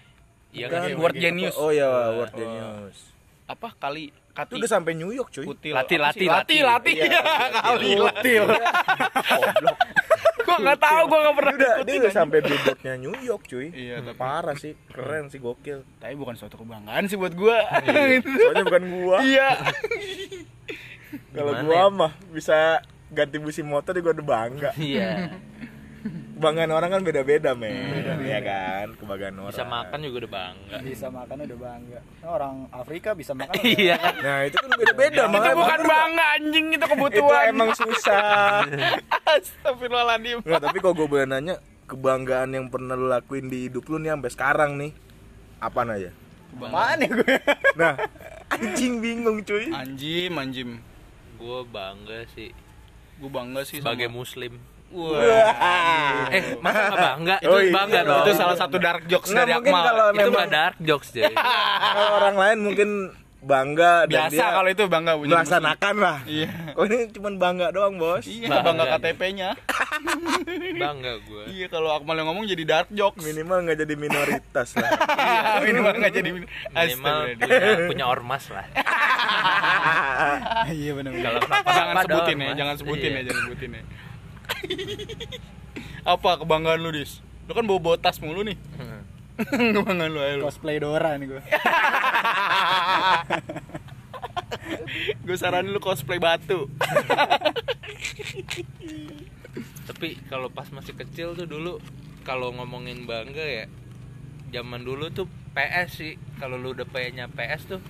[0.55, 0.91] Iya Bukan, kan?
[0.97, 1.15] Word?
[1.17, 1.55] Genius.
[1.57, 2.99] Oh iya, Word Genius.
[3.45, 5.45] apa kali Itu kati udah sampai New York, cuy.
[5.45, 6.91] kutil Lati, lati, lati lati.
[6.91, 7.23] lati Iya, Iya,
[7.61, 8.45] kali Kutil.
[8.47, 9.79] Goblok.
[10.45, 13.69] gue nggak tahu gue nggak pernah udah, dia udah sampai billboardnya New York, cuy.
[13.69, 15.83] Iya, tapi- Parah sih, keren sih, gokil.
[15.99, 17.57] tapi bukan suatu kebanggaan sih buat gue
[18.41, 19.17] Soalnya bukan gua.
[19.21, 19.49] iya
[21.31, 21.91] Kalau gua ya?
[21.91, 24.71] mah bisa ganti busi motor juga udah bangga.
[24.75, 25.31] Iya.
[26.35, 28.03] Kebanggaan orang kan beda-beda, men.
[28.27, 28.87] Iya kan?
[28.99, 29.55] Kebanggaan orang.
[29.55, 30.77] Bisa makan juga udah bangga.
[30.83, 32.01] Bisa makan udah bangga.
[32.27, 33.55] Orang Afrika bisa makan.
[33.79, 34.15] Iya kan?
[34.19, 38.67] Nah, itu kan beda-beda, itu makanya bukan bangga anjing itu Itu kebutuhan emang susah.
[39.39, 41.55] Astagfirullahaladzim Nggak, tapi kalau gue boleh nanya,
[41.87, 44.91] kebanggaan yang pernah lu lakuin di hidup lu nih sampai sekarang nih,
[45.63, 46.11] apa aja?
[46.55, 47.37] Apaan ya gue?
[47.81, 47.95] Nah,
[48.51, 49.71] anjing bingung cuy.
[49.75, 50.71] Anjim, anjim
[51.35, 52.55] Gue bangga sih
[53.19, 54.19] Gue bangga sih sebagai sama...
[54.23, 54.53] muslim.
[54.95, 56.31] Wah.
[56.31, 57.37] Eh, masa nggak bangga?
[57.43, 57.73] Itu Oh, iya.
[57.73, 58.23] bangga dong.
[58.23, 59.85] Itu salah satu dark jokes Nggak, dari mungkin Akmal.
[59.85, 61.35] kalau itu memang nggak dark jokes jadi.
[61.95, 62.91] kalau orang lain mungkin
[63.45, 66.19] bangga dan Biasa dia kalau itu bangga melaksanakan lah.
[66.25, 66.49] Iya.
[66.73, 68.25] Oh ini cuma bangga doang bos.
[68.25, 68.85] Iya, Bangga bangga.
[68.97, 69.49] KTP-nya.
[70.81, 71.43] bangga gue.
[71.51, 73.21] Iya, kalau Akmal yang ngomong jadi dark jokes.
[73.21, 74.89] Minimal nggak jadi minoritas lah.
[74.89, 78.65] Iya, minimal nggak jadi min- Minimal punya, punya ormas lah.
[80.67, 81.13] Iya benar.
[81.13, 83.83] Kalau jangan sebutin ya, jangan sebutin ya, jangan sebutin ya.
[86.13, 87.21] Apa kebanggaan lu, Dis?
[87.45, 88.57] Lu kan bawa bawa tas mulu nih.
[89.75, 90.45] kebanggaan lu ayo lu.
[90.47, 91.43] Cosplay Dora nih gue.
[95.21, 96.69] Gue saranin lu cosplay batu.
[99.85, 101.81] Tapi kalau pas masih kecil tuh dulu
[102.23, 103.65] kalau ngomongin bangga ya
[104.51, 106.13] zaman dulu tuh PS sih.
[106.37, 107.81] Kalau lu udah punya PS tuh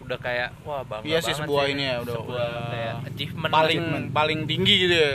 [0.00, 3.80] udah kayak wah bangga Iya sih, sebuah ini ya, udah- sebuah udah kayak achievement paling
[3.82, 4.00] lah.
[4.14, 5.12] paling tinggi gitu ya.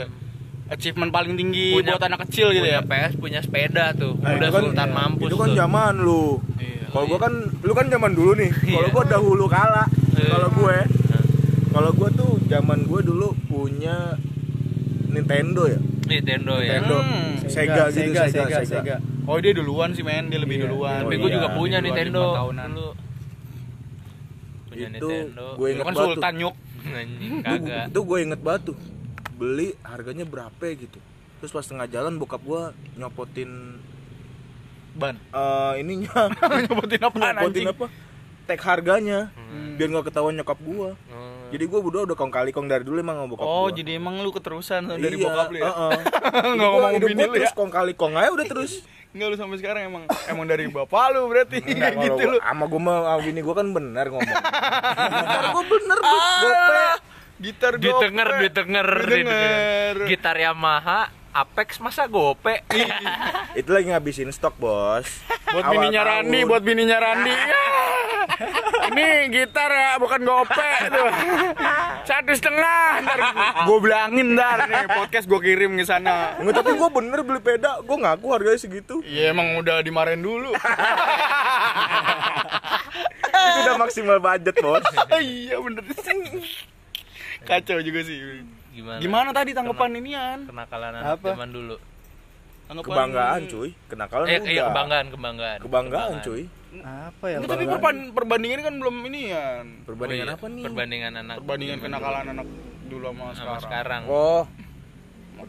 [0.66, 2.82] Achievement paling tinggi Punya- buat anak kecil gitu punya ya.
[2.82, 5.56] PS punya sepeda tuh Nah, udah itu kan- sultan mampus itu kan tuh.
[5.56, 6.24] zaman lu.
[6.56, 6.84] Iya.
[6.88, 8.50] Kalau gua kan lu kan zaman dulu nih.
[8.72, 8.90] Kalau Iya.
[8.90, 9.84] gua dahulu kala.
[10.14, 10.28] Iya.
[10.30, 11.22] Kalau gue Nah,
[11.72, 14.14] kalau gua tuh zaman gue dulu punya
[15.06, 15.78] Nintendo ya.
[16.04, 16.96] Nintendo ya Nintendo.
[16.98, 17.32] Hmm.
[17.44, 18.64] Sega, gitu, Sega, Sega, Sega, Sega.
[18.64, 18.96] Sega.
[19.24, 20.64] Oh dia duluan sih men, dia lebih Iya.
[20.66, 21.00] duluan.
[21.02, 21.36] tapi Oh, gue iya.
[21.36, 22.68] juga punya Dua, Nintendo tahunan.
[22.70, 22.90] dulu
[24.66, 26.32] punya Itu Nintendo gue inget kan Sultan.
[26.34, 26.54] Nyuk.
[26.84, 28.76] Anjing, Itu, kagak itu gue inget banget tuh.
[29.44, 30.96] Beli harganya berapa gitu.
[31.36, 32.62] Terus pas tengah jalan bokap gua
[32.96, 33.76] nyopotin
[34.94, 35.20] Ban.
[35.20, 36.32] eh ininya
[36.64, 37.86] Nyopotin apaan nyopotin apa?
[38.44, 39.28] Tag harganya.
[39.34, 39.76] Hmm.
[39.76, 40.96] Biar nggak ketahuan nyokap gua.
[41.08, 41.44] Oh.
[41.50, 43.74] Jadi gua udah udah kong kali kong dari dulu emang bokap Oh, gua.
[43.74, 45.64] jadi emang lu keterusan dari Iya, bokap lu ya?
[45.66, 45.92] heeh.
[46.48, 47.36] Nggak Hidup gua- ngomong bini lu ya?
[47.36, 48.72] terus kong kali kong aja udah terus.
[49.12, 52.38] Enggak lu sampai sekarang emang emang dari bapak lu berarti Enggak, gitu lu.
[52.40, 54.36] sama gua mah sama bini gua kan bener ngomong.
[55.50, 56.86] Gua bener bos, gope.
[57.44, 57.84] Ah, Gitar gope.
[57.84, 59.96] ditenger ditenger Didengar.
[60.06, 62.62] gitar Yamaha Apex masa gope
[63.58, 65.04] Itu lagi ngabisin stok, Bos.
[65.46, 66.48] Buat Awal bininya Randi, tahun.
[66.48, 67.34] buat bininya Randi.
[68.86, 70.54] Ini gitar ya, bukan gope
[70.88, 71.10] tuh.
[72.02, 73.18] Satu setengah, ntar
[73.60, 76.34] gue bilangin ntar nih podcast gue kirim ke sana.
[76.36, 79.02] Enggak, tapi gua bener beli peda, gua ngaku harganya segitu.
[79.02, 80.54] Iya emang udah dimarahin dulu.
[83.34, 84.86] Itu udah maksimal budget, Bos.
[85.16, 85.82] iya bener.
[87.44, 88.16] Kacau juga sih.
[88.70, 90.38] gimana Gimana tadi tanggapan inian?
[90.44, 91.28] kenakalan Apa?
[91.30, 91.76] zaman dulu
[92.64, 93.70] Tanggapan Kebanggaan, cuy.
[93.86, 96.42] Kenakalan eh iya kebanggaan kebanggaan Kebanggaan, cuy.
[96.74, 97.36] Apa ya?
[97.38, 99.64] Ini tapi perban- perbandingan kan belum inian.
[99.84, 100.64] Perbandingan Oh iya, apa nih?
[100.64, 102.46] perbandingan anak Perbandingan kenakalan anak
[102.84, 103.62] dulu sama sama sekarang.
[103.62, 104.42] sekarang Oh,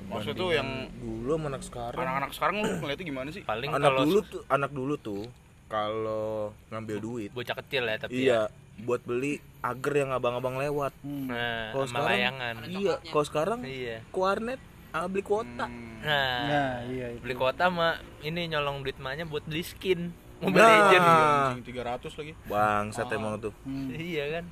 [0.05, 1.97] Maksud tuh yang dulu sama anak sekarang.
[1.97, 3.41] anak-anak sekarang lu ngeliatnya gimana sih?
[3.41, 5.23] paling anak kalau dulu tuh, anak dulu tuh
[5.65, 6.27] kalau
[6.69, 8.41] ngambil duit, bocah kecil ya tapi iya,
[8.77, 10.91] buat beli agar yang abang-abang lewat.
[10.99, 11.27] Hmm.
[11.27, 12.95] nah Kalau sama sekarang, layangan iya.
[13.01, 14.59] Kalau sekarang iya ke warnet,
[14.91, 15.65] ah, beli kuota.
[15.65, 15.99] Hmm.
[15.99, 17.21] nah, Nah, iya itu.
[17.21, 20.75] beli kuota mah ini nyolong duit mahnya buat beli skin Mobile Nah.
[20.83, 22.33] Legend Anjing 300 lagi.
[22.45, 23.53] Bangsat emang tuh.
[23.63, 23.87] Hmm.
[23.89, 24.45] iya kan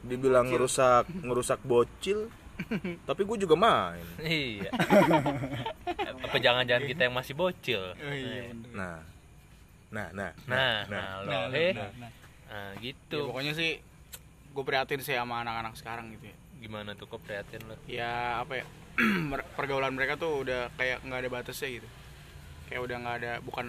[0.00, 2.28] Dibilang ngerusak ngerusak bocil,
[3.08, 4.04] tapi gue juga main.
[4.20, 4.68] iya
[6.24, 8.70] apa jangan-jangan kita yang masih bocil Oh, iya bener.
[8.70, 8.98] Nah,
[9.90, 11.90] nah, nah, nah nah, lo Nah, eh nah, nah.
[12.00, 12.10] nah
[12.54, 13.82] Ya, gitu pokoknya sih
[14.54, 16.36] gue prihatin sih sama anak-anak sekarang gitu ya.
[16.62, 18.64] gimana tuh kok prihatin lo Ya apa ya?
[19.58, 21.88] pergaulan mereka tuh udah kayak nggak ada batasnya gitu.
[22.70, 23.66] Kayak udah nggak ada bukan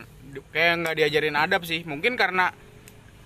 [0.53, 1.81] kayak nggak diajarin adab sih.
[1.81, 2.53] Mungkin karena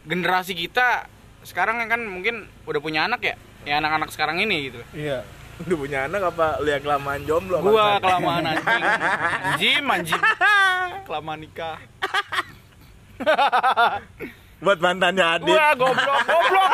[0.07, 1.11] generasi kita
[1.43, 3.35] sekarang kan mungkin udah punya anak ya.
[3.67, 4.79] Ya anak-anak sekarang ini gitu.
[4.95, 5.27] Iya.
[5.59, 7.59] Udah punya anak apa lu yang kelamaan jomblo?
[7.59, 8.83] Gua kelamaan anjing.
[9.43, 10.23] Anjing, anjing.
[11.09, 11.77] Kelamaan nikah.
[14.59, 15.55] Buat mantannya Adit.
[15.55, 16.71] Wah, goblok, goblok.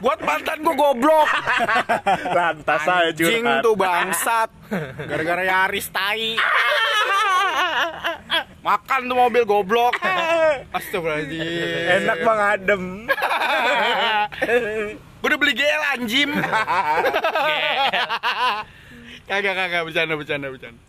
[0.00, 1.28] Buat mantan gua goblok.
[2.32, 4.48] Lantas saya Anjing tuh bangsat.
[4.96, 6.40] Gara-gara Yaris tai.
[8.64, 9.92] Makan tuh mobil goblok.
[10.72, 12.00] Astagfirullahaladzim.
[12.00, 12.82] Enak bang adem.
[15.22, 16.30] Gue udah beli GL anjim.
[19.30, 20.80] kagak kagak bercanda bercanda bercanda.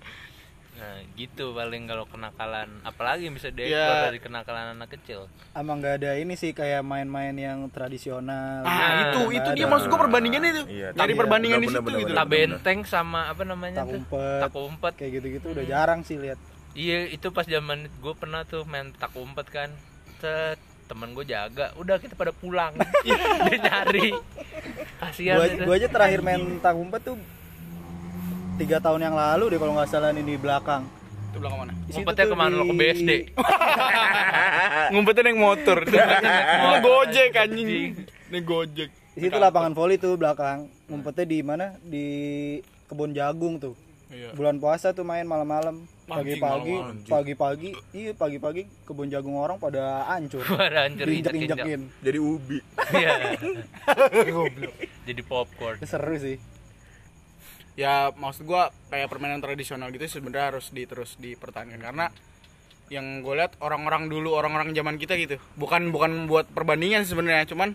[0.84, 3.56] Nah gitu paling kalau kenakalan apalagi yang bisa Ya.
[3.56, 8.62] dieksplor dari kenakalan anak kecil Emang nggak ada ini sih kayak main-main yang tradisional.
[8.62, 9.56] Ah, Nah, itu itu ada.
[9.56, 10.64] dia maksud gue perbandingannya itu.
[10.68, 11.20] Iya, Nyari iya.
[11.20, 12.12] perbandingan di situ bener, gitu.
[12.12, 14.40] tak benteng sama apa namanya Tak tuh umpet.
[14.42, 16.40] tak umpet Kayak gitu-gitu udah jarang sih lihat.
[16.74, 19.70] iya itu pas zaman gue pernah tuh main tak umpet kan
[20.18, 22.74] Set, temen gue jaga udah kita pada pulang
[23.46, 24.12] dia nyari
[25.00, 27.16] kasihan gua aja terakhir main tak umpet tuh
[28.58, 30.86] tiga tahun yang lalu deh kalau nggak salah ini di belakang.
[31.34, 31.74] Itu belakang mana?
[31.90, 33.10] Ngumpetnya ke mana lo ke BSD
[34.94, 35.78] Ngumpetnya naik motor.
[36.62, 37.98] Mau gojek anjing.
[38.30, 38.90] Nih gojek.
[39.14, 40.70] Di situ lapangan voli tuh belakang.
[40.90, 41.74] Ngumpetnya di mana?
[41.82, 42.06] Di
[42.86, 43.74] kebun jagung tuh.
[44.14, 44.30] Iya.
[44.38, 46.78] bulan puasa tuh main malam-malam pagi-pagi
[47.10, 51.34] pagi-pagi iya pagi-pagi kebun jagung orang pada hancur Pada hancur injek-injek.
[51.58, 52.62] diinjek-injekin Jadi ubi.
[52.94, 53.34] Iya.
[55.10, 55.82] Jadi popcorn.
[55.82, 56.38] Itu seru sih
[57.74, 61.82] ya maksud gua kayak permainan tradisional gitu sebenarnya harus di terus dipertahankan.
[61.82, 62.08] Karena
[62.92, 65.42] yang gue lihat orang-orang dulu orang-orang zaman kita gitu.
[65.58, 67.74] Bukan bukan buat perbandingan sebenarnya cuman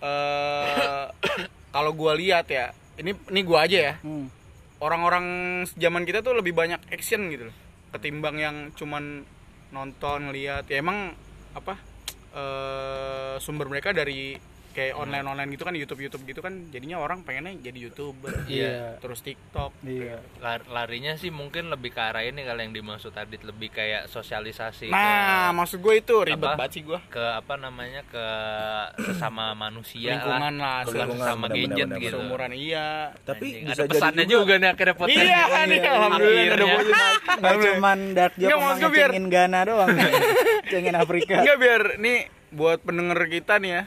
[0.00, 1.06] eh
[1.74, 3.94] kalau gua lihat ya ini ini gua aja ya.
[4.02, 4.28] Hmm.
[4.80, 7.56] orang-orang zaman kita tuh lebih banyak action gitu loh.
[7.92, 9.28] Ketimbang yang cuman
[9.76, 11.12] nonton lihat ya emang
[11.52, 11.76] apa
[12.32, 17.20] eh sumber mereka dari kayak online online gitu kan YouTube YouTube gitu kan jadinya orang
[17.20, 18.98] pengennya jadi youtuber Iya.
[18.98, 19.74] terus TikTok.
[19.82, 20.22] Iya.
[20.38, 24.88] Lar- larinya sih mungkin lebih ke arah ini kalau yang dimaksud Adit lebih kayak sosialisasi
[24.88, 26.56] nah maksud gue itu ribet Apa?
[26.56, 28.26] banget sih gue ke, ke apa namanya ke
[29.02, 32.12] sesama manusia lingkungan lah, bukan lingkungan, sesama benar, gadget gitu.
[32.12, 32.88] Seumuran iya.
[33.22, 36.46] Tapi Anjing, bisa ada pesannya juga- juga, nih akhirnya podcast iya nih alhamdulillah.
[36.50, 36.64] Ada
[37.36, 39.88] nggak cuman dark joke Nggak, biar- Ghana doang
[40.70, 41.34] cengin Afrika.
[41.38, 42.18] Enggak biar nih
[42.50, 43.82] buat pendengar kita nih ya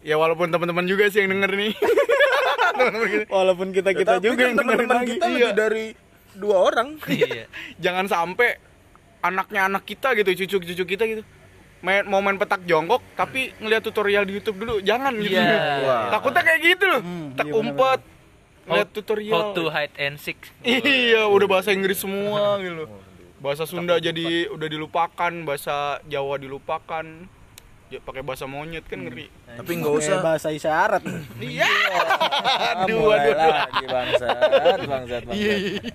[0.00, 1.72] ya walaupun teman-teman juga sih yang denger nih.
[2.76, 3.24] Teman-teman kita.
[3.28, 5.10] walaupun kita kita Tapi juga kan yang teman-teman lagi.
[5.10, 5.32] kita Iya.
[5.32, 5.86] lebih dari
[6.34, 6.88] dua orang.
[7.08, 7.44] iya.
[7.84, 8.48] Jangan sampai
[9.20, 11.22] anaknya anak kita gitu cucu-cucu kita gitu.
[11.78, 15.34] Main mau main petak jongkok tapi ngeliat tutorial di YouTube dulu jangan gitu.
[15.34, 15.56] Iya.
[15.82, 16.08] Wah.
[16.14, 17.00] takutnya kayak gitu loh.
[17.00, 18.00] Hmm, tak iya umpet
[18.62, 19.32] how, lihat tutorial.
[19.32, 20.40] how to hide and seek.
[20.60, 22.88] Iya udah bahasa Inggris semua gitu.
[23.36, 27.04] Bahasa Sunda jadi udah dilupakan bahasa Jawa dilupakan
[27.88, 30.18] ya, pakai bahasa monyet kan ngeri Tapi nggak usah.
[30.20, 31.02] bahasa isyarat
[31.38, 31.66] iya
[32.82, 34.36] aduh aduh aduh lagi bangsat,
[34.84, 35.94] bangsat, iya bangsat.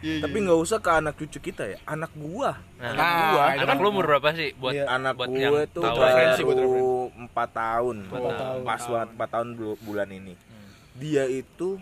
[0.00, 2.56] iya Tapi nggak usah ke anak cucu kita ya, anak gua.
[2.76, 4.84] nah, Nah, gua, itu anak kan lu umur berapa sih buat Iya.
[4.88, 5.98] anak buat gue yang tuh tahu
[6.48, 6.86] baru
[7.20, 8.60] empat tahun, Empat tahun.
[8.62, 10.34] pas empat tahun bulan ini.
[10.94, 11.78] Dia itu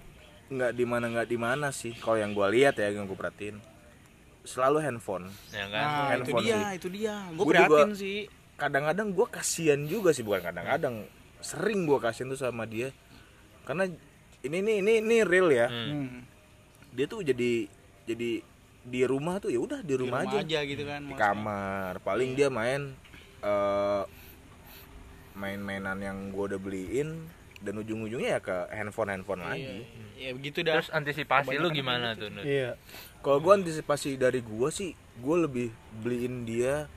[0.49, 1.95] nggak di mana nggak di mana sih.
[1.95, 3.61] Kalau yang gue lihat ya, yang gue perhatiin,
[4.43, 5.29] selalu handphone.
[5.49, 6.65] ya kan nah itu Handphone dia sih.
[6.75, 8.19] itu dia gue Gua prihatin juga- sih
[8.61, 11.09] Kadang-kadang gue kasihan juga sih, bukan kadang-kadang,
[11.41, 12.93] sering gue kasihan tuh sama dia,
[13.65, 13.89] karena
[14.45, 15.73] ini ini ini ini real ya.
[15.73, 15.89] Hmm.
[15.89, 16.23] Hmm.
[16.93, 17.65] Dia tuh jadi
[18.05, 18.45] jadi
[18.81, 20.41] di rumah tuh ya udah di di rumah, aja.
[20.41, 22.97] aja gitu kan di kamar paling dia main
[23.45, 24.03] eh,
[25.37, 27.29] main-mainan yang gue udah beliin
[27.61, 29.85] dan ujung-ujungnya ya ke handphone handphone lagi
[30.17, 32.45] ya begitu dah terus antisipasi lu gimana tuh Nut?
[32.49, 32.81] iya
[33.21, 35.69] kalau gue antisipasi dari gue sih gue lebih
[36.01, 36.89] beliin dia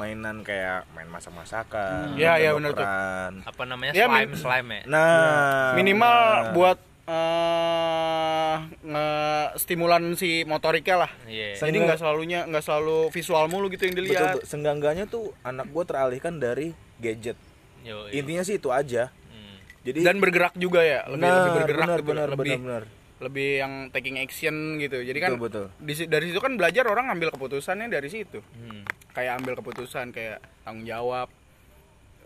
[0.00, 2.80] mainan kayak main masak-masakan Ya, ya, main bener tuh.
[2.80, 3.32] operan.
[3.44, 6.52] apa namanya Ya, slime slime ya nah minimal nah.
[6.52, 13.44] buat eh nge- stimulan si motorika lah iya Sen- jadi nggak selalunya nggak selalu visual
[13.46, 14.46] mulu gitu yang dilihat betul.
[14.46, 17.36] senggangganya tuh anak gue teralihkan dari gadget
[17.80, 19.56] Yo, intinya sih itu aja Hmm.
[19.82, 22.99] jadi dan bergerak juga ya lebih nah, lebih bergerak benar, gitu, benar, lebih benar, benar.
[23.20, 24.98] Lebih yang taking action gitu.
[24.98, 25.66] Jadi kan betul betul.
[25.78, 28.40] di si- dari situ kan belajar orang ngambil keputusannya dari situ.
[28.40, 28.82] Hmm.
[29.10, 31.26] kayak ambil keputusan kayak tanggung jawab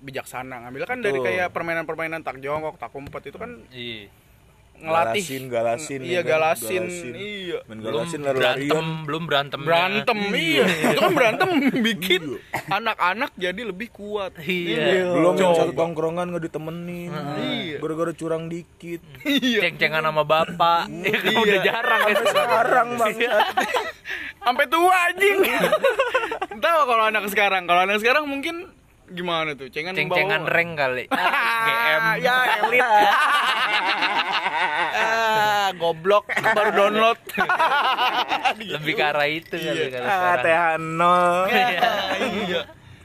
[0.01, 0.85] bijaksana ngambil.
[0.85, 1.27] Kan dari Betul.
[1.27, 4.07] kayak permainan-permainan tak jongkok tak umpet itu kan iya
[4.75, 5.23] ngelatih.
[5.25, 6.31] Galasin, galasin, iya ya kan?
[6.35, 7.15] galasin, Galasin.
[7.15, 7.59] iya.
[7.65, 9.61] Main belum galasin berantem lari-larian belum berantem.
[9.63, 10.65] Berantem iya.
[10.91, 11.51] itu kan berantem
[11.87, 12.23] bikin
[12.69, 14.33] anak-anak jadi lebih kuat.
[14.37, 15.15] Iya.
[15.15, 15.61] belum yang Coba.
[15.63, 17.11] satu tongkrongan nggak ditemenin.
[17.39, 17.77] Iya.
[17.79, 19.01] gara-gara curang dikit.
[19.23, 19.61] Iya.
[19.63, 20.91] Ceng-cengan sama bapak.
[20.91, 21.41] Ya kan Iya.
[21.41, 23.13] udah jarang ya sekarang bang.
[24.37, 25.39] Sampai tua anjing.
[26.65, 27.63] Tahu kalau anak sekarang.
[27.65, 28.69] Kalau anak sekarang mungkin
[29.15, 29.71] gimana tuh?
[29.71, 31.05] Cengan ceng-cengan membawa- rank kali.
[31.67, 32.85] GM ya elit.
[34.95, 36.29] Ah, goblok.
[36.35, 37.19] Baru download.
[38.75, 40.45] Lebih ke arah itu kali kalau ah sekarang.
[40.45, 41.37] Teh nol.
[41.49, 42.61] Iya.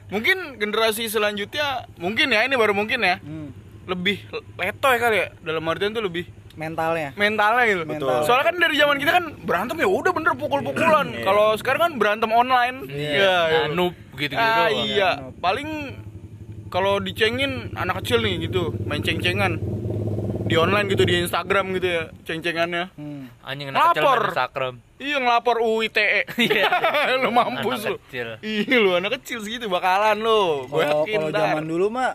[0.10, 3.17] Mungkin generasi selanjutnya mungkin ya ini baru mungkin ya.
[3.22, 3.50] Hmm.
[3.89, 4.22] lebih
[4.54, 7.84] letoy kali ya dalam artian tuh lebih mentalnya mentalnya gitu.
[7.86, 8.19] Mental.
[8.22, 11.08] Soalnya kan dari zaman kita kan berantem ya udah bener pukul-pukulan.
[11.17, 12.84] Kalau sekarang kan berantem online.
[12.86, 13.08] Iya.
[13.15, 13.36] iya.
[13.65, 14.84] Nah, noob gitu-gitu Ah, doang.
[14.86, 15.10] iya.
[15.39, 15.69] Paling
[16.67, 19.58] kalau dicengin anak kecil nih gitu, main ceng-cengan
[20.43, 22.91] di online gitu di Instagram gitu ya, ceng-cengannya.
[22.93, 23.17] Hmm.
[23.39, 24.19] anjing anak kecil Lapor.
[24.19, 26.08] main Instagram Iya ngelapor UITE.
[26.38, 26.67] Iya.
[27.24, 27.98] lu mampus Anak lu.
[28.04, 28.28] kecil.
[28.41, 30.67] Iya lu anak kecil segitu bakalan lu.
[30.67, 31.41] Gue kalau yakin kalau ntar.
[31.48, 32.13] zaman dulu mah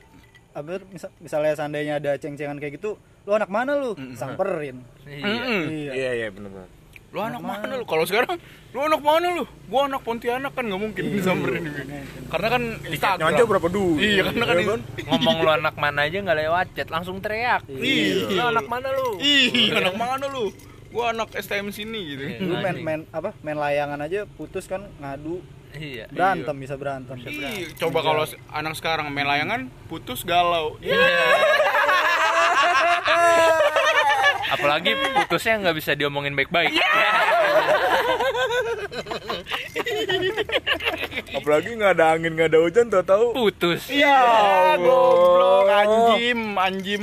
[0.52, 5.62] apa misal, misalnya seandainya ada ceng-cengan kayak gitu lu anak mana lu samperin iya Mm-mm.
[5.66, 6.68] iya iya iya benar-benar
[7.14, 7.86] Lu anak mana lu?
[7.86, 8.42] Kalau sekarang
[8.74, 9.46] lu anak mana lu?
[9.70, 11.86] Gua anak Pontianak kan nggak mungkin disamperin juga.
[12.26, 13.30] Karena kan Instagram.
[13.30, 14.74] aja berapa duit Iya, karena kan Ya
[15.06, 18.34] ngomong lu anak mana aja nggak lewat chat langsung teriak Iya.
[18.34, 20.50] lu anak mana lu Ih, anak mana lu?
[20.90, 22.22] Gua anak STM sini gitu.
[22.26, 22.38] Iya.
[22.42, 25.38] dulu main main apa main layangan aja putus kan ngadu
[25.72, 30.82] iya berantem bisa berantem Ih, coba kalau anak sekarang main layangan putus galau.
[30.82, 30.98] Iya.
[34.54, 36.72] Apalagi putusnya nggak bisa diomongin baik-baik
[41.34, 44.22] Apalagi nggak ada angin, nggak ada hujan, tau tahu putus Iya,
[44.78, 47.02] goblok, anjim, anjim.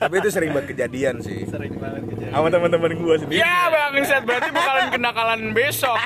[0.00, 1.44] Tapi itu sering banget kejadian sih.
[1.46, 2.32] Sering banget kejadian.
[2.32, 3.38] Sama teman-teman gua sendiri.
[3.40, 5.98] Ya, Bang Set berarti bakalan kenakalan besok.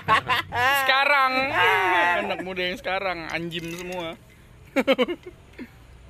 [0.85, 1.33] Sekarang,
[2.27, 4.19] anak muda yang sekarang anjim semua.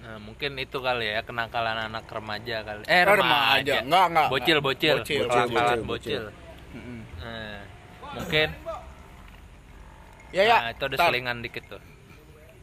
[0.07, 2.87] Nah, mungkin itu kali ya kenakalan anak remaja kali.
[2.87, 3.19] Eh, Remaja.
[3.59, 3.75] remaja.
[3.83, 4.97] Enggak, enggak, Bocil, bocil.
[5.03, 6.23] Bocil, Kenakalan bocil, bocil.
[7.19, 7.59] Nah,
[8.14, 8.49] mungkin
[10.31, 10.57] Ya ya.
[10.62, 11.07] nah, itu ada Tar.
[11.11, 11.83] selingan dikit tuh.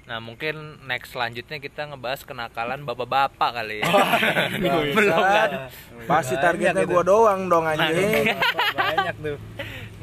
[0.04, 3.92] Nah, mungkin next selanjutnya kita ngebahas kenakalan bapak-bapak kali ya.
[4.96, 5.50] Belum kan?
[6.08, 8.32] Pasti targetnya gua doang dong anjing.
[8.72, 9.38] Banyak tuh.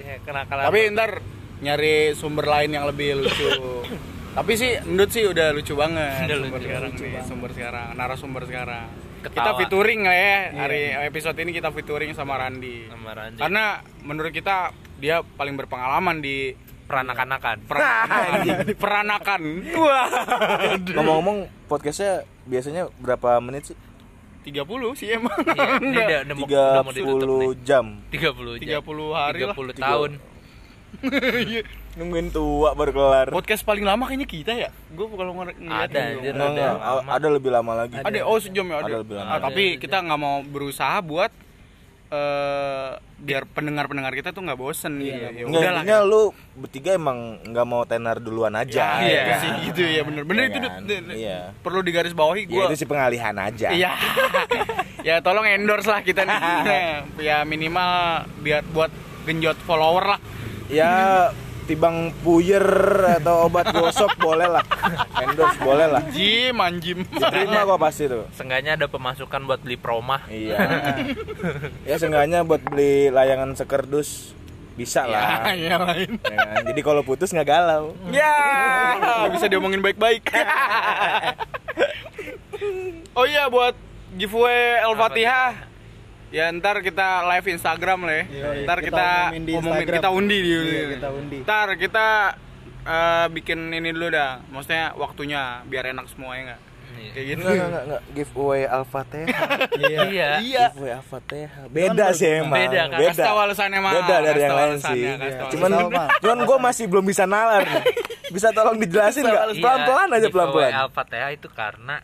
[0.01, 0.65] Ya, kenakalan.
[0.65, 1.11] Tapi ntar
[1.61, 3.49] nyari sumber lain yang lebih lucu.
[4.31, 8.43] Tapi sih Endut sih udah lucu banget Udah sumber lucu, sekarang nih, sumber sekarang, narasumber
[8.47, 8.87] sekarang.
[9.21, 9.59] Kita Ketawa.
[9.61, 12.89] featuring lah ya hari episode ini kita featuring sama Randi.
[12.89, 13.37] sama Randy.
[13.37, 16.57] Karena menurut kita dia paling berpengalaman di
[16.89, 17.57] peranakan-anakan.
[17.69, 18.41] peranakan.
[18.83, 19.43] peranakan.
[19.77, 20.09] Wah.
[20.81, 21.39] Ngomong-ngomong
[21.69, 23.79] podcastnya biasanya berapa menit sih?
[24.41, 25.37] 30 sih emang.
[25.37, 27.61] Iya, ini udah, udah mau, ditutup nih.
[27.61, 27.85] 30 jam.
[28.09, 28.81] 30 jam.
[28.81, 29.57] 30 hari lah.
[29.57, 30.11] 30 tahun.
[31.91, 33.27] Nungguin tua baru kelar.
[33.29, 34.71] Podcast paling lama kayaknya kita ya.
[34.89, 36.35] Gue kalau ngeliat Ada, nggak.
[36.39, 37.03] lama.
[37.11, 37.99] ada lebih lama lagi.
[37.99, 38.87] Ada oh sejam ya ada.
[38.87, 39.27] Ada lebih lama.
[39.29, 41.33] Ah, tapi Ada, kita nggak mau berusaha buat
[42.11, 45.15] eh biar pendengar-pendengar kita tuh nggak bosen gitu.
[45.15, 45.83] Ya Nggak, udahlah.
[45.83, 46.23] intinya lu
[46.57, 48.99] bertiga emang nggak mau tenar duluan aja.
[48.99, 49.21] Ya, Iya.
[49.21, 50.73] itu sih gitu ya bener-bener Iya itu kan?
[50.81, 51.03] Dut.
[51.07, 51.15] Dut.
[51.17, 51.39] Iya.
[51.61, 52.65] perlu digaris bawahi Ya gue.
[52.67, 53.69] itu sih pengalihan aja.
[53.71, 53.91] Iya.
[55.09, 56.39] ya tolong endorse lah kita nih.
[57.31, 57.91] ya minimal
[58.41, 58.91] biar buat
[59.23, 60.21] genjot follower lah.
[60.67, 61.31] Ya
[61.71, 62.67] tibang puyer
[63.23, 64.67] atau obat gosok boleh lah.
[65.23, 66.03] Endorse boleh lah.
[66.11, 67.07] Jim anjim.
[67.07, 68.27] Diterima kok pasti tuh.
[68.35, 70.27] Seenggaknya ada pemasukan buat beli promah.
[70.27, 70.59] Iya.
[71.87, 74.35] ya seenggaknya buat beli layangan sekerdus
[74.75, 75.47] bisa lah.
[75.55, 76.19] Ya, ya lain.
[76.27, 76.63] Ya kan?
[76.75, 77.95] Jadi kalau putus nggak galau.
[78.11, 78.35] Ya,
[79.31, 80.27] bisa diomongin baik-baik.
[83.19, 83.79] oh iya buat
[84.19, 85.70] giveaway Al-Fatihah.
[86.31, 88.25] Ya ntar kita live Instagram lah ya.
[88.25, 88.65] Iya, iya.
[88.67, 91.39] Ntar Kita kita, umumin umumin, kita undi di Iya, kita undi.
[91.43, 92.07] Ntar kita
[92.87, 94.39] eh, bikin ini dulu dah.
[94.47, 96.61] Maksudnya waktunya biar enak semua ya nggak?
[96.91, 97.11] Iya.
[97.11, 97.41] Kayak gitu.
[97.41, 98.03] Enggak, enggak, enggak, enggak.
[98.15, 99.49] Giveaway Al-Fatihah.
[99.81, 99.99] Iya.
[100.07, 100.31] Iya.
[100.39, 100.65] Iya.
[100.71, 101.63] Giveaway Al-Fatihah.
[101.67, 102.59] Beda sih emang.
[102.63, 102.99] Beda, kan?
[103.03, 103.93] Kasih tahu alasannya, Mal.
[103.99, 105.01] Beda dari Kasih yang lain sih.
[105.03, 105.71] kasih tahu Cuman
[106.23, 107.85] cuman gue masih belum bisa nalar nih.
[108.31, 109.59] Bisa tolong dijelasin nggak?
[109.59, 110.73] Iya, Pelan-pelan aja giveaway pelan-pelan.
[110.87, 111.99] Al-Fatihah itu karena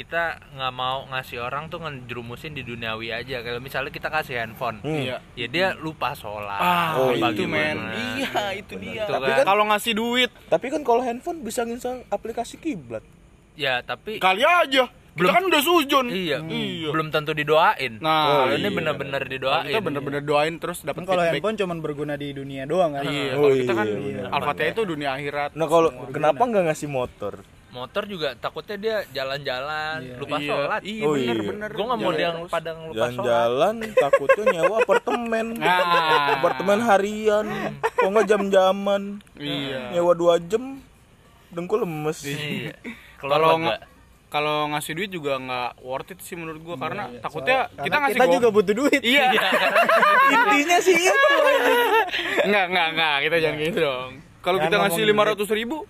[0.00, 3.44] kita nggak mau ngasih orang tuh ngejerumusin di duniawi aja.
[3.44, 4.96] Kalau misalnya kita kasih handphone, Hmm.
[4.96, 5.16] Iya.
[5.36, 6.56] ya dia lupa sholat.
[6.56, 7.76] Ah, Oh, lupa itu men.
[8.16, 9.04] Iya, itu dia.
[9.04, 9.36] Itu Tapi kan.
[9.36, 13.04] kan kalau ngasih duit Tapi kan kalau handphone bisa nginstal aplikasi kiblat.
[13.54, 14.88] Ya tapi kali aja.
[14.88, 16.06] Kita Belum- kan udah sujon.
[16.08, 16.88] iya, Iya.
[16.88, 17.98] belum tentu didoain.
[17.98, 19.68] Nah, kalau ini iya, bener-bener didoain.
[19.68, 23.04] kita bener-bener doain terus dapat Kan kalau handphone cuman berguna di dunia doang kan.
[23.04, 24.22] Iya, Oh, kalau kita kan iya.
[24.30, 25.50] Al-Fatihah itu dunia akhirat.
[25.52, 27.34] Nah kalau kenapa nggak ngasih motor?
[27.70, 30.16] Motor juga takutnya dia jalan-jalan Iya.
[30.18, 30.80] lupa Iya, sholat.
[30.82, 31.46] Iya, Oh, bener iya.
[31.46, 31.70] bener.
[31.70, 33.10] Gue nggak mau Jalan dia padang lupa sholat.
[33.14, 35.46] Jalan-jalan takutnya nyewa apartemen.
[35.60, 36.34] Nah.
[36.34, 37.46] Apartemen harian.
[37.94, 39.02] Kok nggak jam-jaman?
[39.34, 39.80] Iya.
[39.92, 40.82] Nyewa dua jam.
[41.48, 42.18] Dengkul lemes.
[42.24, 42.74] Iya.
[43.16, 43.80] Kalau Kalau nggak nggak
[44.30, 48.14] kalau ngasih duit juga nggak worth it sih menurut gua karena takutnya Karena kita ngasih
[48.14, 49.00] kita gua- juga butuh duit.
[49.00, 49.26] Iya.
[50.28, 51.28] Intinya sih itu.
[52.46, 53.16] Enggak, enggak, enggak.
[53.20, 54.10] Kita jangan gitu dong.
[54.40, 55.82] Kalau kita ngasih lima ratus ribu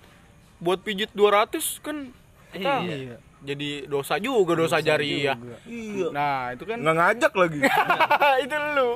[0.61, 2.13] buat pijit 200 kan
[2.51, 3.17] kita Iya.
[3.41, 5.33] jadi dosa juga dosa, jariah.
[5.65, 6.07] Iya.
[6.11, 7.59] Nah, itu kan Nggak ngajak lagi.
[8.43, 8.89] itu lu.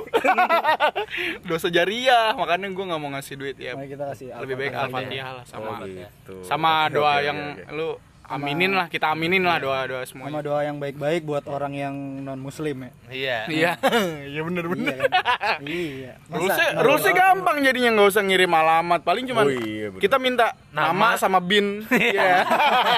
[1.49, 3.73] dosa jariah, makanya gua nggak mau ngasih duit ya.
[3.73, 5.31] Makanya kita kasih Lebih baik Al-Fatihah.
[5.33, 6.35] Lah sama Oh, gitu.
[6.43, 7.73] sama doa oke, yang oke.
[7.73, 7.89] lu
[8.27, 10.41] aminin lah, kita aminin lah doa-doa Sama semuanya.
[10.41, 12.91] doa yang baik-baik buat orang yang non muslim ya.
[13.07, 13.37] Iya.
[13.47, 13.71] Iya,
[14.31, 14.91] iya bener-bener.
[14.91, 15.57] Iya kan?
[15.61, 16.11] Iya.
[16.27, 20.01] Rulesnya, rulesnya gampang jadinya nggak usah ngirim alamat, paling cuman Oh, iya, bener.
[20.01, 21.07] kita minta nama, Nama.
[21.17, 21.85] sama bin.
[21.95, 22.43] Iya.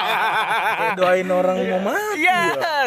[0.78, 2.18] Kayak doain orang mau mati.
[2.18, 2.40] Iya,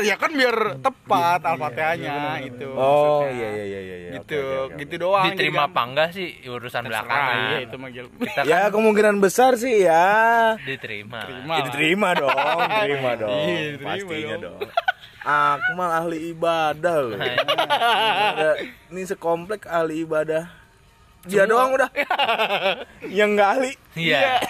[0.03, 2.67] ya kan biar tepat al-fatihahnya itu.
[2.71, 3.95] Oh iya iya iya iya.
[3.97, 4.11] iya.
[4.17, 4.39] Gitu,
[4.77, 5.25] gitu doang.
[5.27, 7.35] Diterima jadi apa enggak sih urusan belakangan.
[7.47, 7.75] iya, itu
[8.21, 10.55] Kita Ya kan kemungkinan besar sih ya.
[10.61, 11.23] diterima.
[11.47, 12.30] Ya, diterima dong,
[12.85, 13.31] terima dong.
[13.47, 14.59] Iya, diterima Pastinya dong.
[14.59, 14.71] dong.
[15.21, 17.17] Akmal ahli ibadah loh.
[17.17, 18.57] Nah,
[18.89, 20.49] ini sekomplek ahli ibadah.
[21.29, 21.89] Dia doang udah.
[23.21, 23.71] Yang nggak ahli.
[23.93, 24.41] Iya.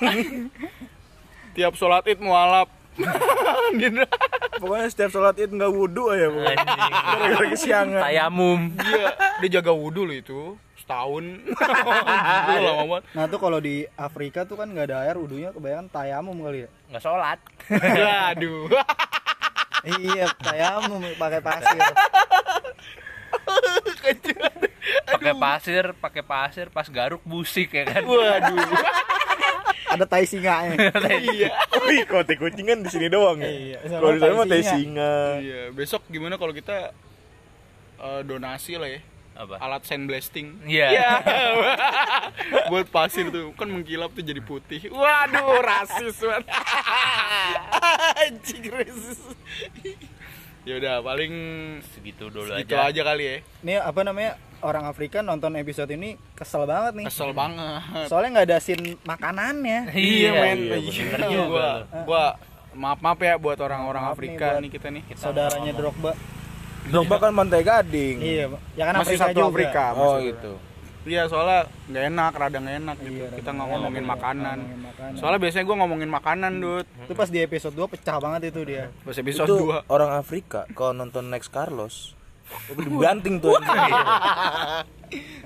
[1.60, 2.72] Tiap sholat id mualaf.
[4.56, 6.32] Pokoknya setiap sholat id nggak wudhu ya.
[6.32, 6.64] pokoknya.
[6.64, 8.02] Gara-gara kesiangan.
[8.08, 8.60] Tayamum.
[8.80, 9.08] Dia
[9.44, 10.42] dia jaga wudhu loh itu
[10.92, 13.04] lama banget.
[13.16, 16.70] Nah tuh kalau di Afrika tuh kan nggak ada air, udunya kebanyakan tayamum kali ya.
[16.92, 17.40] Nggak sholat.
[18.36, 18.68] Aduh.
[19.88, 21.82] iya, tayamum pakai pasir.
[25.08, 28.58] pakai pasir pakai pasir pas garuk busik ya kan Waduh.
[29.92, 30.88] Ada tai singanya.
[31.36, 31.52] iya.
[31.84, 33.52] Wih, kalau teh kucing kan di sini doang ya.
[33.52, 35.16] Iya, Kalau di sana mah tai singa.
[35.44, 36.96] Iya, besok gimana kalau kita
[38.00, 40.60] eh, donasi lah ya apa alat sandblasting.
[40.68, 41.24] Iya.
[42.72, 44.92] Buat pasir tuh kan mengkilap tuh jadi putih.
[44.92, 46.46] Waduh, rasis banget.
[48.24, 49.20] Anjing rasis.
[50.62, 51.34] ya udah paling
[51.90, 53.36] segitu dulu gitu aja aja kali ya.
[53.62, 54.38] Ini apa namanya?
[54.62, 57.06] Orang Afrika nonton episode ini kesel banget nih.
[57.10, 58.06] Kesel banget.
[58.06, 59.90] Soalnya nggak ada scene makanannya.
[59.90, 60.58] Iya, men.
[60.78, 60.78] iya,
[61.18, 61.70] Iya, gua,
[62.06, 62.24] gua
[62.78, 65.04] maaf maaf ya buat orang-orang nih Afrika buat- nih kita nih.
[65.18, 66.14] Saudaranya Drogba.
[66.84, 68.18] Drogba kan pantai gading.
[68.18, 69.50] Iya, ya kan Masih Afrika satu juga.
[69.50, 69.84] Afrika.
[69.92, 70.54] Oh masih- gitu.
[71.02, 73.14] Iya soalnya nggak enak, rada nggak enak gitu.
[73.16, 74.58] Iya, kita nggak ngomongin enak, makanan.
[74.60, 75.14] ngomongin makanan.
[75.18, 76.86] Soalnya biasanya gua ngomongin makanan, Dut.
[77.02, 78.86] Itu pas di episode 2 pecah banget itu dia.
[79.00, 79.82] Pas episode itu 2.
[79.88, 82.14] orang Afrika kalau nonton Next Carlos
[82.70, 83.58] itu dibanting tuh.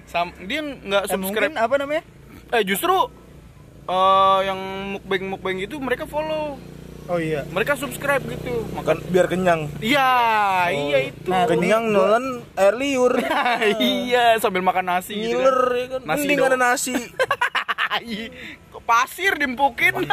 [0.05, 1.49] Sam, dia nggak Eh, subscribe.
[1.49, 2.03] mungkin apa namanya?
[2.51, 2.95] Eh justru
[3.86, 4.59] eh yang
[4.91, 6.57] mukbang mukbang itu mereka follow,
[7.06, 7.45] Oh iya.
[7.53, 8.66] mereka subscribe gitu.
[8.74, 9.70] Makan Maka biar kenyang.
[9.78, 10.10] iya,
[10.74, 11.30] iya itu.
[11.30, 13.14] Nah, kenyang nelen air liur.
[13.78, 15.38] iya, sambil makan nasi gitu.
[15.38, 15.78] Ngiler kan.
[15.78, 16.01] ya kan.
[16.01, 16.93] Nasi Mending ada nasi.
[17.95, 18.28] Iya,
[18.76, 19.95] Ke pasir dimpukin.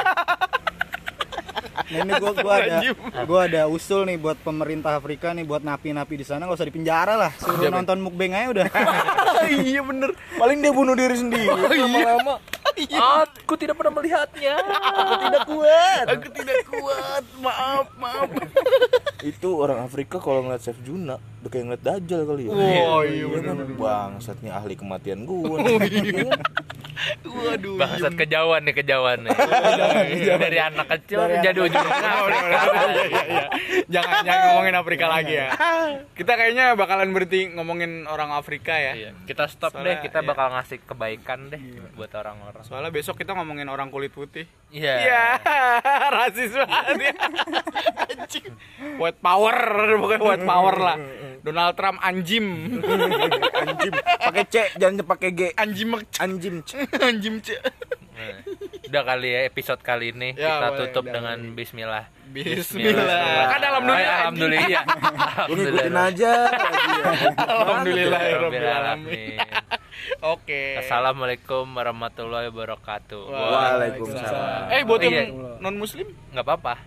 [1.72, 2.78] Nah, ini gua gua ada
[3.24, 7.14] gua ada usul nih buat pemerintah Afrika nih buat napi-napi di sana nggak usah dipenjara
[7.16, 7.32] lah.
[7.40, 8.66] Suruh Iya, nonton mukbang aja udah.
[9.68, 10.10] iya bener.
[10.36, 11.48] Paling dia bunuh diri sendiri.
[11.48, 12.36] Lama-lama.
[12.82, 16.06] aku tidak pernah melihatnya Aku tidak kuat.
[16.08, 17.22] Aku tidak kuat.
[17.38, 18.28] Maaf, maaf.
[19.22, 22.50] Itu orang Afrika kalau ngeliat Chef Juna udah kayak ngeliat Dajjal kali ya.
[22.54, 25.58] Oh, iya kan bangsatnya ahli kematian gua.
[27.24, 27.76] Waduh.
[27.80, 29.32] bangsat kejauhan nih kejauhan nih
[30.38, 33.46] dari anak kecil Dari jadi anak ujungnya Afrika Iya, iya.
[33.88, 35.48] Jangan jangan ngomongin Afrika lagi ya.
[36.12, 38.92] Kita kayaknya bakalan berhenti ngomongin orang Afrika ya.
[38.96, 40.28] Iya, kita stop Soalnya, deh kita iya.
[40.28, 41.60] bakal ngasih kebaikan deh
[41.92, 44.46] buat orang-orang Soalnya besok kita ngomongin orang kulit putih.
[44.72, 45.24] iya Iya,
[46.16, 47.14] rasis banget ya.
[48.96, 49.56] White power,
[50.00, 50.96] pokoknya white power lah.
[51.42, 52.46] Donald Trump anjim.
[53.62, 53.92] Anjim.
[53.96, 55.40] Pakai C jangan pakai G.
[55.54, 55.88] Anjim
[56.18, 56.54] Anjim.
[56.66, 56.70] C.
[57.06, 57.54] anjim c.
[58.12, 58.44] Nah,
[58.92, 63.52] udah kali ya episode kali ini Ya, kita boleh, tutup dengan Bismillah Bismillah.
[63.52, 64.00] Kan alhamdulillah.
[64.00, 64.82] Eh, alhamdulillah.
[65.48, 66.32] Lu ngikutin aja.
[67.36, 68.36] Alhamdulillah ya
[68.80, 69.36] alamin.
[70.24, 70.80] Oke.
[70.80, 73.22] Assalamualaikum warahmatullahi wabarakatuh.
[73.28, 74.72] Waalaikumsalam.
[74.72, 75.24] Eh buat Oh, yang iya.
[75.60, 76.80] non muslim nggak apa-apa.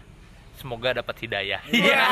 [0.57, 1.61] Semoga dapat hidayah.
[1.69, 1.99] Iya.